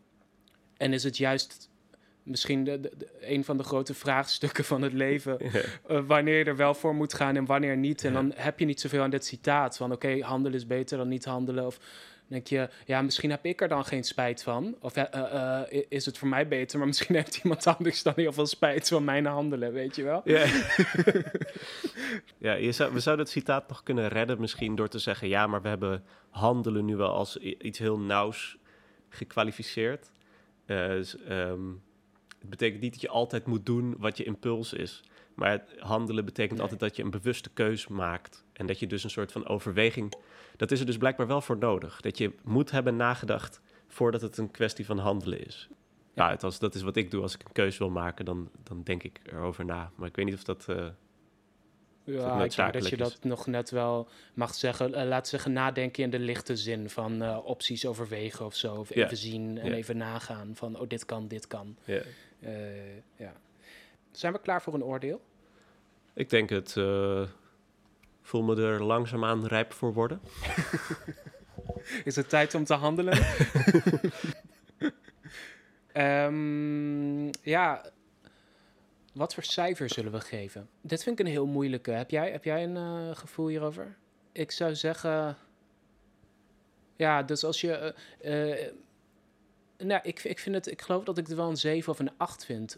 en 0.77 0.93
is 0.93 1.03
het 1.03 1.17
juist 1.17 1.69
misschien 2.23 2.63
de, 2.63 2.91
een 3.19 3.43
van 3.43 3.57
de 3.57 3.63
grote 3.63 3.93
vraagstukken 3.93 4.63
van 4.63 4.81
het 4.81 4.93
leven. 4.93 5.39
eh, 5.39 6.01
wanneer 6.07 6.37
je 6.37 6.43
er 6.43 6.55
wel 6.55 6.73
voor 6.73 6.95
moet 6.95 7.13
gaan 7.13 7.35
en 7.35 7.45
wanneer 7.45 7.77
niet. 7.77 8.03
En 8.03 8.13
dan 8.13 8.31
heb 8.35 8.59
je 8.59 8.65
niet 8.65 8.81
zoveel 8.81 9.01
aan 9.01 9.09
dit 9.09 9.25
citaat 9.25 9.77
van 9.77 9.91
oké, 9.91 10.19
handelen 10.21 10.57
is 10.57 10.67
beter 10.67 10.97
dan 10.97 11.07
niet 11.07 11.25
handelen. 11.25 11.65
Of 11.65 11.79
denk 12.29 12.47
je, 12.47 12.69
ja, 12.85 13.01
misschien 13.01 13.29
heb 13.29 13.45
ik 13.45 13.61
er 13.61 13.67
dan 13.67 13.85
geen 13.85 14.03
spijt 14.03 14.43
van. 14.43 14.75
Of 14.79 14.95
eh, 14.95 15.61
is 15.89 16.05
het 16.05 16.17
voor 16.17 16.27
mij 16.27 16.47
beter, 16.47 16.77
maar 16.77 16.87
misschien 16.87 17.15
heeft 17.21 17.37
iemand 17.43 17.67
anders 17.67 18.03
dan 18.03 18.13
heel 18.15 18.33
veel 18.33 18.45
spijt 18.45 18.87
van 18.87 19.03
mijn 19.03 19.25
handelen, 19.25 19.73
weet 19.73 19.95
je 19.95 20.03
wel? 20.03 20.21
Ja, 20.23 20.45
ja 22.47 22.53
je 22.53 22.71
zou, 22.71 22.93
we 22.93 22.99
zouden 22.99 23.25
het 23.25 23.33
citaat 23.33 23.67
nog 23.67 23.83
kunnen 23.83 24.07
redden 24.07 24.39
misschien 24.39 24.75
door 24.75 24.89
te 24.89 24.99
zeggen... 24.99 25.27
ja, 25.27 25.47
maar 25.47 25.61
we 25.61 25.67
hebben 25.67 26.03
handelen 26.29 26.85
nu 26.85 26.95
wel 26.95 27.13
als 27.13 27.37
iets 27.37 27.79
heel 27.79 27.99
nauws 27.99 28.57
gekwalificeerd. 29.09 30.11
Eh, 30.65 30.87
dus, 30.87 31.17
ehm, 31.17 31.67
het 32.39 32.49
betekent 32.49 32.81
niet 32.81 32.91
dat 32.91 33.01
je 33.01 33.09
altijd 33.09 33.45
moet 33.45 33.65
doen 33.65 33.95
wat 33.97 34.17
je 34.17 34.23
impuls 34.23 34.73
is. 34.73 35.03
Maar 35.39 35.63
handelen 35.77 36.25
betekent 36.25 36.53
Nee. 36.53 36.61
altijd 36.61 36.79
dat 36.79 36.95
je 36.95 37.03
een 37.03 37.09
bewuste 37.09 37.49
keus 37.49 37.87
maakt. 37.87 38.45
En 38.53 38.65
dat 38.65 38.79
je 38.79 38.87
dus 38.87 39.03
een 39.03 39.09
soort 39.09 39.31
van 39.31 39.47
overweging... 39.47 40.13
Dat 40.57 40.71
is 40.71 40.79
er 40.79 40.85
dus 40.85 40.97
blijkbaar 40.97 41.27
wel 41.27 41.41
voor 41.41 41.57
nodig. 41.57 42.01
Dat 42.01 42.17
je 42.17 42.33
moet 42.43 42.71
hebben 42.71 42.95
nagedacht 42.95 43.61
voordat 43.87 44.21
het 44.21 44.37
een 44.37 44.51
kwestie 44.51 44.85
van 44.85 44.97
handelen 44.97 45.45
is. 45.45 45.69
Ja, 46.13 46.29
althans, 46.31 46.59
dat 46.59 46.75
is 46.75 46.81
wat 46.81 46.95
ik 46.95 47.11
doe 47.11 47.21
als 47.21 47.33
ik 47.33 47.43
een 47.43 47.51
keus 47.51 47.77
wil 47.77 47.89
maken. 47.89 48.25
Dan, 48.25 48.49
dan 48.63 48.83
denk 48.83 49.03
ik 49.03 49.19
erover 49.25 49.65
na. 49.65 49.91
Maar 49.95 50.07
ik 50.07 50.15
weet 50.15 50.25
niet 50.25 50.33
of 50.35 50.43
dat... 50.43 50.65
eh, 50.69 50.75
Ja, 52.03 52.43
ik 52.43 52.55
denk 52.55 52.73
dat 52.73 52.89
je 52.89 52.97
dat 52.97 53.17
nog 53.23 53.47
net 53.47 53.69
wel 53.69 54.07
mag 54.33 54.53
zeggen. 54.55 54.93
Eh, 54.93 55.07
laat 55.07 55.27
zeggen, 55.27 55.51
nadenken 55.53 56.03
in 56.03 56.09
de 56.09 56.19
lichte 56.19 56.55
zin 56.55 56.89
van 56.89 57.21
eh, 57.21 57.37
opties 57.45 57.85
overwegen 57.85 58.45
of 58.45 58.55
zo. 58.55 58.75
Of 58.75 58.93
Ja. 58.93 59.05
even 59.05 59.17
zien 59.17 59.57
en 59.57 59.69
Ja. 59.69 59.75
even 59.75 59.97
nagaan 59.97 60.51
van, 60.55 60.79
oh, 60.79 60.87
dit 60.87 61.05
kan, 61.05 61.27
dit 61.27 61.47
kan. 61.47 61.77
ja. 61.85 62.01
Ja. 63.15 63.33
Zijn 64.11 64.33
we 64.33 64.39
klaar 64.41 64.61
voor 64.61 64.73
een 64.73 64.83
oordeel? 64.83 65.21
Ik 66.19 66.29
denk 66.29 66.49
het... 66.49 66.77
eh, 66.77 67.21
voel 68.21 68.43
me 68.43 68.61
er 68.61 68.83
langzaamaan 68.83 69.45
rijp 69.45 69.73
voor 69.73 69.93
worden. 69.93 70.21
Is 72.03 72.15
het 72.15 72.29
tijd 72.29 72.55
om 72.55 72.63
te 72.63 72.73
handelen? 72.73 73.17
Ehm, 75.91 77.25
ja, 77.41 77.91
wat 79.13 79.33
voor 79.33 79.43
cijfer 79.43 79.89
zullen 79.89 80.11
we 80.11 80.19
geven? 80.19 80.69
Dit 80.81 81.03
vind 81.03 81.19
ik 81.19 81.25
een 81.25 81.31
heel 81.31 81.45
moeilijke. 81.45 81.91
Heb 81.91 82.09
jij, 82.09 82.31
heb 82.31 82.43
jij 82.43 82.63
een 82.63 82.77
eh, 82.77 83.15
gevoel 83.15 83.47
hierover? 83.47 83.97
Ik 84.31 84.51
zou 84.51 84.75
zeggen... 84.75 85.37
Ja, 86.95 87.23
dus 87.23 87.43
als 87.43 87.61
je... 87.61 87.95
eh, 88.21 88.71
nou, 89.87 90.01
ik, 90.03 90.23
ik, 90.23 90.39
vind 90.39 90.55
het, 90.55 90.67
ik 90.71 90.81
geloof 90.81 91.03
dat 91.03 91.17
ik 91.17 91.27
het 91.27 91.35
wel 91.35 91.49
een 91.49 91.57
7 91.57 91.91
of 91.91 91.99
een 91.99 92.11
8 92.17 92.45
vind. 92.45 92.77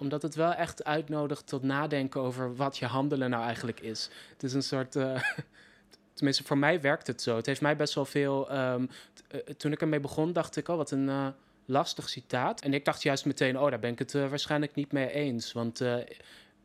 Omdat 0.00 0.22
het 0.22 0.34
wel 0.34 0.52
echt 0.52 0.84
uitnodigt 0.84 1.46
tot 1.46 1.62
nadenken 1.62 2.20
over 2.20 2.56
wat 2.56 2.78
je 2.78 2.86
handelen 2.86 3.30
nou 3.30 3.44
eigenlijk 3.44 3.80
is. 3.80 4.10
Het 4.32 4.42
is 4.42 4.52
een 4.52 4.62
soort... 4.62 4.96
eh, 4.96 5.22
tenminste, 6.14 6.44
voor 6.44 6.58
mij 6.58 6.80
werkt 6.80 7.06
het 7.06 7.22
zo. 7.22 7.36
Het 7.36 7.46
heeft 7.46 7.60
mij 7.60 7.76
best 7.76 7.94
wel 7.94 8.04
veel... 8.04 8.50
ehm, 8.50 8.86
eh, 9.28 9.40
toen 9.40 9.72
ik 9.72 9.80
ermee 9.80 10.00
begon, 10.00 10.32
dacht 10.32 10.56
ik, 10.56 10.68
oh, 10.68 10.76
wat 10.76 10.90
een 10.90 11.08
eh, 11.08 11.26
lastig 11.64 12.08
citaat. 12.08 12.60
En 12.60 12.74
ik 12.74 12.84
dacht 12.84 13.02
juist 13.02 13.24
meteen, 13.24 13.58
oh, 13.58 13.70
daar 13.70 13.78
ben 13.80 13.92
ik 13.92 13.98
het 13.98 14.12
waarschijnlijk 14.12 14.74
niet 14.74 14.92
mee 14.92 15.10
eens. 15.10 15.52
Want 15.52 15.82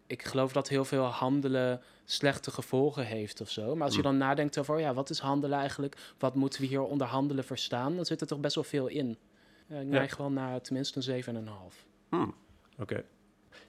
ik 0.07 0.23
geloof 0.23 0.51
dat 0.51 0.69
heel 0.69 0.85
veel 0.85 1.03
handelen 1.03 1.81
slechte 2.05 2.51
gevolgen 2.51 3.05
heeft 3.05 3.41
of 3.41 3.49
zo. 3.49 3.75
Maar 3.75 3.85
als 3.85 3.95
je 3.95 4.01
dan 4.01 4.17
nadenkt 4.17 4.57
over, 4.57 4.75
oh 4.75 4.79
ja, 4.79 4.93
wat 4.93 5.09
is 5.09 5.19
handelen 5.19 5.59
eigenlijk? 5.59 5.95
Wat 6.17 6.35
moeten 6.35 6.61
we 6.61 6.67
hier 6.67 6.81
onder 6.81 7.07
handelen 7.07 7.43
verstaan? 7.43 7.95
Dan 7.95 8.05
zit 8.05 8.21
er 8.21 8.27
toch 8.27 8.39
best 8.39 8.55
wel 8.55 8.63
veel 8.63 8.87
in. 8.87 9.09
Ik 9.09 9.17
Ja. 9.67 9.81
neig 9.81 10.17
wel 10.17 10.31
naar 10.31 10.61
tenminste 10.61 11.13
een 11.13 11.23
7,5. 11.23 11.85
Hmm, 12.09 12.35
Oké. 12.79 13.03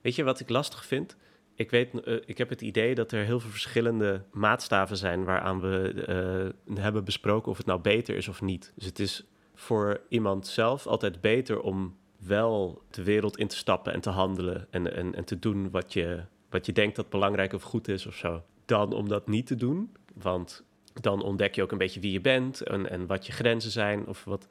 Weet 0.01 0.15
je 0.15 0.25
wat 0.25 0.41
ik 0.41 0.49
lastig 0.49 0.85
vind? 0.85 1.17
Ik, 1.57 1.71
weet, 1.71 2.01
eh, 2.01 2.17
ik 2.27 2.39
heb 2.39 2.49
het 2.49 2.61
idee 2.61 2.95
dat 2.95 3.13
er 3.13 3.25
heel 3.25 3.41
veel 3.41 3.51
verschillende 3.51 4.23
maatstaven 4.33 4.97
zijn 4.97 5.25
waaraan 5.25 5.61
we 5.61 6.05
eh, 6.07 6.81
hebben 6.83 7.05
besproken 7.05 7.51
of 7.51 7.57
het 7.57 7.67
nou 7.67 7.81
beter 7.81 8.17
is 8.17 8.29
of 8.29 8.43
niet. 8.43 8.73
Dus 8.75 8.87
het 8.87 8.99
is 8.99 9.25
voor 9.55 10.01
iemand 10.09 10.47
zelf 10.47 10.87
altijd 10.87 11.21
beter 11.21 11.61
om 11.61 11.97
wel 12.19 12.83
de 12.91 13.03
wereld 13.03 13.39
in 13.39 13.49
te 13.49 13.57
stappen 13.57 13.93
en 13.93 14.01
te 14.01 14.11
handelen 14.11 14.67
en, 14.71 14.95
en, 14.95 15.15
en 15.15 15.25
te 15.25 15.39
doen 15.39 15.71
wat 15.71 15.93
je, 15.93 16.23
wat 16.51 16.67
je 16.67 16.73
denkt 16.73 16.97
dat 16.97 17.09
belangrijk 17.09 17.53
of 17.53 17.63
goed 17.63 17.89
is 17.89 18.07
of 18.07 18.15
zo, 18.15 18.43
dan 18.65 18.93
om 18.93 19.09
dat 19.09 19.29
niet 19.29 19.47
te 19.47 19.57
doen. 19.57 19.93
Want 20.15 20.65
dan 21.01 21.23
ontdek 21.23 21.55
je 21.55 21.63
ook 21.63 21.73
een 21.73 21.79
beetje 21.79 22.01
wie 22.01 22.13
je 22.13 22.21
bent 22.21 22.61
en, 22.61 22.91
en 22.91 23.07
wat 23.07 23.27
je 23.27 23.33
grenzen 23.33 23.71
zijn. 23.71 24.07
Of 24.07 24.25
wat, 24.25 24.49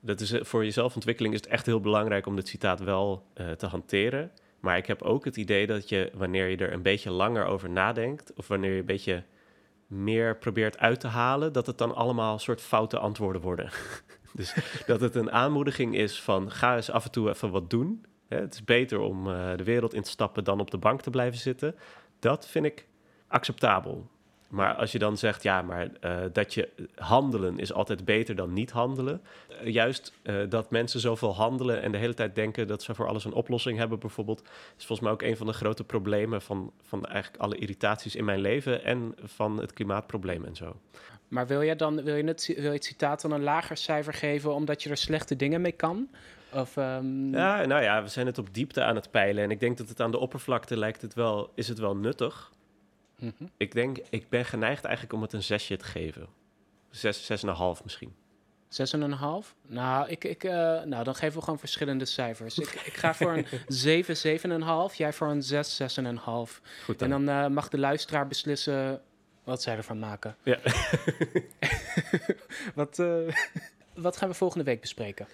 dat 0.00 0.20
is, 0.20 0.34
voor 0.40 0.64
je 0.64 0.70
zelfontwikkeling 0.70 1.34
is 1.34 1.40
het 1.40 1.50
echt 1.50 1.66
heel 1.66 1.80
belangrijk 1.80 2.26
om 2.26 2.36
dit 2.36 2.48
citaat 2.48 2.80
wel 2.80 3.26
te 3.56 3.66
hanteren. 3.66 4.30
Maar 4.60 4.76
ik 4.76 4.86
heb 4.86 5.02
ook 5.02 5.24
het 5.24 5.36
idee 5.36 5.66
dat 5.66 5.88
je, 5.88 6.10
wanneer 6.14 6.48
je 6.48 6.56
er 6.56 6.72
een 6.72 6.82
beetje 6.82 7.10
langer 7.10 7.44
over 7.44 7.70
nadenkt, 7.70 8.32
of 8.36 8.48
wanneer 8.48 8.72
je 8.72 8.78
een 8.78 8.84
beetje 8.84 9.24
meer 9.86 10.36
probeert 10.36 10.78
uit 10.78 11.00
te 11.00 11.06
halen, 11.06 11.52
dat 11.52 11.66
het 11.66 11.78
dan 11.78 11.94
allemaal 11.94 12.38
soort 12.38 12.60
foute 12.60 12.98
antwoorden 12.98 13.42
worden. 13.42 13.70
dus 14.32 14.54
dat 14.86 15.00
het 15.00 15.14
een 15.14 15.30
aanmoediging 15.30 15.96
is 15.96 16.22
van 16.22 16.50
ga 16.50 16.76
eens 16.76 16.90
af 16.90 17.04
en 17.04 17.10
toe 17.10 17.28
even 17.28 17.50
wat 17.50 17.70
doen. 17.70 18.04
Het 18.28 18.54
is 18.54 18.64
beter 18.64 19.00
om 19.00 19.26
uh, 19.26 19.56
de 19.56 19.64
wereld 19.64 19.94
in 19.94 20.02
te 20.02 20.10
stappen 20.10 20.44
dan 20.44 20.60
op 20.60 20.70
de 20.70 20.78
bank 20.78 21.00
te 21.00 21.10
blijven 21.10 21.38
zitten. 21.38 21.74
Dat 22.18 22.48
vind 22.48 22.64
ik 22.64 22.86
acceptabel. 23.28 24.08
Maar 24.48 24.74
als 24.74 24.92
je 24.92 24.98
dan 24.98 25.16
zegt, 25.16 25.42
ja, 25.42 25.62
maar 25.62 25.88
uh, 26.04 26.16
dat 26.32 26.54
je 26.54 26.68
handelen 26.94 27.58
is 27.58 27.72
altijd 27.72 28.04
beter 28.04 28.34
dan 28.34 28.52
niet 28.52 28.70
handelen. 28.70 29.22
Uh, 29.50 29.72
juist 29.72 30.12
uh, 30.22 30.36
dat 30.48 30.70
mensen 30.70 31.00
zoveel 31.00 31.34
handelen 31.34 31.82
en 31.82 31.92
de 31.92 31.98
hele 31.98 32.14
tijd 32.14 32.34
denken 32.34 32.66
dat 32.66 32.82
ze 32.82 32.94
voor 32.94 33.08
alles 33.08 33.24
een 33.24 33.32
oplossing 33.32 33.78
hebben, 33.78 33.98
bijvoorbeeld, 33.98 34.42
is 34.76 34.86
volgens 34.86 35.00
mij 35.00 35.10
ook 35.10 35.22
een 35.22 35.36
van 35.36 35.46
de 35.46 35.52
grote 35.52 35.84
problemen 35.84 36.42
van, 36.42 36.72
van 36.82 37.06
eigenlijk 37.06 37.42
alle 37.42 37.56
irritaties 37.56 38.16
in 38.16 38.24
mijn 38.24 38.40
leven 38.40 38.84
en 38.84 39.14
van 39.22 39.60
het 39.60 39.72
klimaatprobleem 39.72 40.44
en 40.44 40.56
zo. 40.56 40.76
Maar 41.28 41.46
wil 41.46 41.62
je 41.62 41.76
dan 41.76 42.02
wil 42.02 42.16
je 42.16 42.24
het, 42.24 42.52
wil 42.56 42.64
je 42.64 42.70
het 42.70 42.84
citaat 42.84 43.20
dan 43.20 43.32
een 43.32 43.42
lager 43.42 43.76
cijfer 43.76 44.14
geven 44.14 44.54
omdat 44.54 44.82
je 44.82 44.90
er 44.90 44.96
slechte 44.96 45.36
dingen 45.36 45.60
mee 45.60 45.72
kan? 45.72 46.08
Of, 46.52 46.76
um... 46.76 47.34
Ja, 47.34 47.64
nou 47.64 47.82
ja, 47.82 48.02
we 48.02 48.08
zijn 48.08 48.26
het 48.26 48.38
op 48.38 48.54
diepte 48.54 48.82
aan 48.82 48.94
het 48.94 49.10
peilen 49.10 49.44
en 49.44 49.50
ik 49.50 49.60
denk 49.60 49.78
dat 49.78 49.88
het 49.88 50.00
aan 50.00 50.10
de 50.10 50.18
oppervlakte 50.18 50.76
lijkt 50.76 51.02
het 51.02 51.14
wel, 51.14 51.50
is 51.54 51.68
het 51.68 51.78
wel 51.78 51.96
nuttig. 51.96 52.50
Mm 53.18 53.32
-hmm. 53.38 53.50
Ik 53.56 53.72
denk, 53.72 53.98
ik 54.10 54.28
ben 54.28 54.44
geneigd 54.44 54.84
eigenlijk 54.84 55.14
om 55.14 55.22
het 55.22 55.32
een 55.32 55.42
zesje 55.42 55.76
te 55.76 55.84
geven. 55.84 56.28
Zes, 56.90 57.26
zes 57.26 57.42
en 57.42 57.48
een 57.48 57.54
half 57.54 57.84
misschien. 57.84 58.14
Zes 58.68 58.92
en 58.92 59.00
een 59.00 59.12
half? 59.12 59.54
Nou, 59.66 60.08
ik, 60.08 60.24
ik, 60.24 60.44
uh, 60.44 60.52
nou, 60.82 61.04
dan 61.04 61.14
geven 61.14 61.36
we 61.36 61.44
gewoon 61.44 61.58
verschillende 61.58 62.04
cijfers. 62.04 62.58
ik, 62.58 62.82
ik 62.84 62.94
ga 62.94 63.14
voor 63.14 63.36
een 63.36 63.46
zeven, 63.66 64.16
zeven 64.16 64.50
en 64.50 64.56
een 64.56 64.62
half. 64.62 64.94
Jij 64.94 65.12
voor 65.12 65.28
een 65.28 65.42
zes, 65.42 65.76
zes 65.76 65.96
en 65.96 66.04
een 66.04 66.16
half. 66.16 66.60
Goed 66.84 66.98
dan. 66.98 67.12
En 67.12 67.24
dan 67.24 67.44
uh, 67.44 67.50
mag 67.50 67.68
de 67.68 67.78
luisteraar 67.78 68.26
beslissen 68.26 69.02
wat 69.44 69.62
zij 69.62 69.76
ervan 69.76 69.98
maken. 69.98 70.36
Ja. 70.42 70.58
wat, 72.74 72.98
uh, 72.98 73.34
wat 73.94 74.16
gaan 74.16 74.28
we 74.28 74.34
volgende 74.34 74.64
week 74.64 74.80
bespreken? 74.80 75.26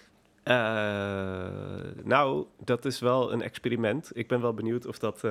nou, 2.03 2.45
dat 2.63 2.85
is 2.85 2.99
wel 2.99 3.31
een 3.31 3.41
experiment. 3.41 4.11
Ik 4.13 4.27
ben 4.27 4.41
wel 4.41 4.53
benieuwd 4.53 4.85
of 4.85 4.99
dat, 4.99 5.23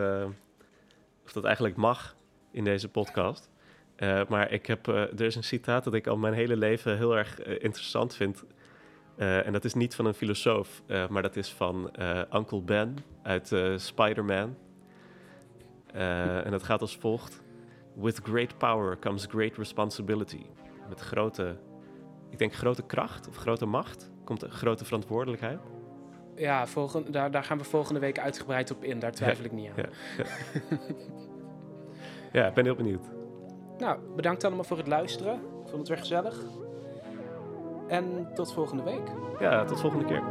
of 1.24 1.32
dat 1.32 1.44
eigenlijk 1.44 1.76
mag 1.76 2.16
in 2.54 2.64
deze 2.64 2.88
podcast. 2.88 3.50
Uh, 3.96 4.20
maar 4.28 4.52
ik 4.52 4.66
heb, 4.66 4.88
uh, 4.88 4.94
er 4.96 5.20
is 5.20 5.34
een 5.34 5.44
citaat 5.44 5.84
dat 5.84 5.94
ik 5.94 6.06
al 6.06 6.16
mijn 6.16 6.34
hele 6.34 6.56
leven 6.56 6.96
heel 6.96 7.16
erg 7.16 7.46
uh, 7.46 7.52
interessant 7.52 8.14
vind. 8.14 8.44
en 9.16 9.52
dat 9.52 9.64
is 9.64 9.74
niet 9.74 9.94
van 9.94 10.06
een 10.06 10.14
filosoof, 10.14 10.82
maar 11.08 11.22
dat 11.22 11.36
is 11.36 11.52
van 11.52 11.90
Uncle 12.32 12.60
Ben 12.60 12.96
uit 13.22 13.52
Spider-Man. 13.76 14.56
en 15.92 16.50
dat 16.50 16.62
gaat 16.62 16.80
als 16.80 16.96
volgt. 16.96 17.42
With 17.94 18.20
great 18.22 18.58
power 18.58 18.98
comes 18.98 19.26
great 19.30 19.56
responsibility. 19.56 20.46
Met 20.88 21.00
grote, 21.00 21.56
ik 22.30 22.38
denk 22.38 22.54
grote 22.54 22.82
kracht 22.82 23.28
of 23.28 23.36
grote 23.36 23.66
macht 23.66 24.10
komt 24.24 24.42
een 24.42 24.50
grote 24.50 24.84
verantwoordelijkheid. 24.84 25.60
Ja, 26.36 26.66
volgende, 26.66 27.10
daar, 27.10 27.30
daar 27.30 27.44
gaan 27.44 27.58
we 27.58 27.64
volgende 27.64 28.00
week 28.00 28.18
uitgebreid 28.18 28.70
op 28.70 28.84
in. 28.84 28.98
Daar 28.98 29.12
twijfel 29.12 29.44
ja, 29.44 29.50
ik 29.50 29.56
niet 29.56 29.70
aan. 29.70 29.76
Ja. 29.76 30.24
ja, 32.34 32.46
ik 32.46 32.54
ben 32.54 32.64
heel 32.64 32.74
benieuwd. 32.74 33.06
Nou, 33.78 33.98
bedankt 34.16 34.44
allemaal 34.44 34.64
voor 34.64 34.76
het 34.76 34.86
luisteren. 34.86 35.34
Ik 35.34 35.68
vond 35.68 35.78
het 35.78 35.88
weer 35.88 35.98
gezellig. 35.98 36.42
En 37.88 38.28
tot 38.34 38.52
volgende 38.52 38.82
week. 38.82 39.10
Ja, 39.38 39.64
tot 39.64 39.80
volgende 39.80 40.04
keer. 40.04 40.22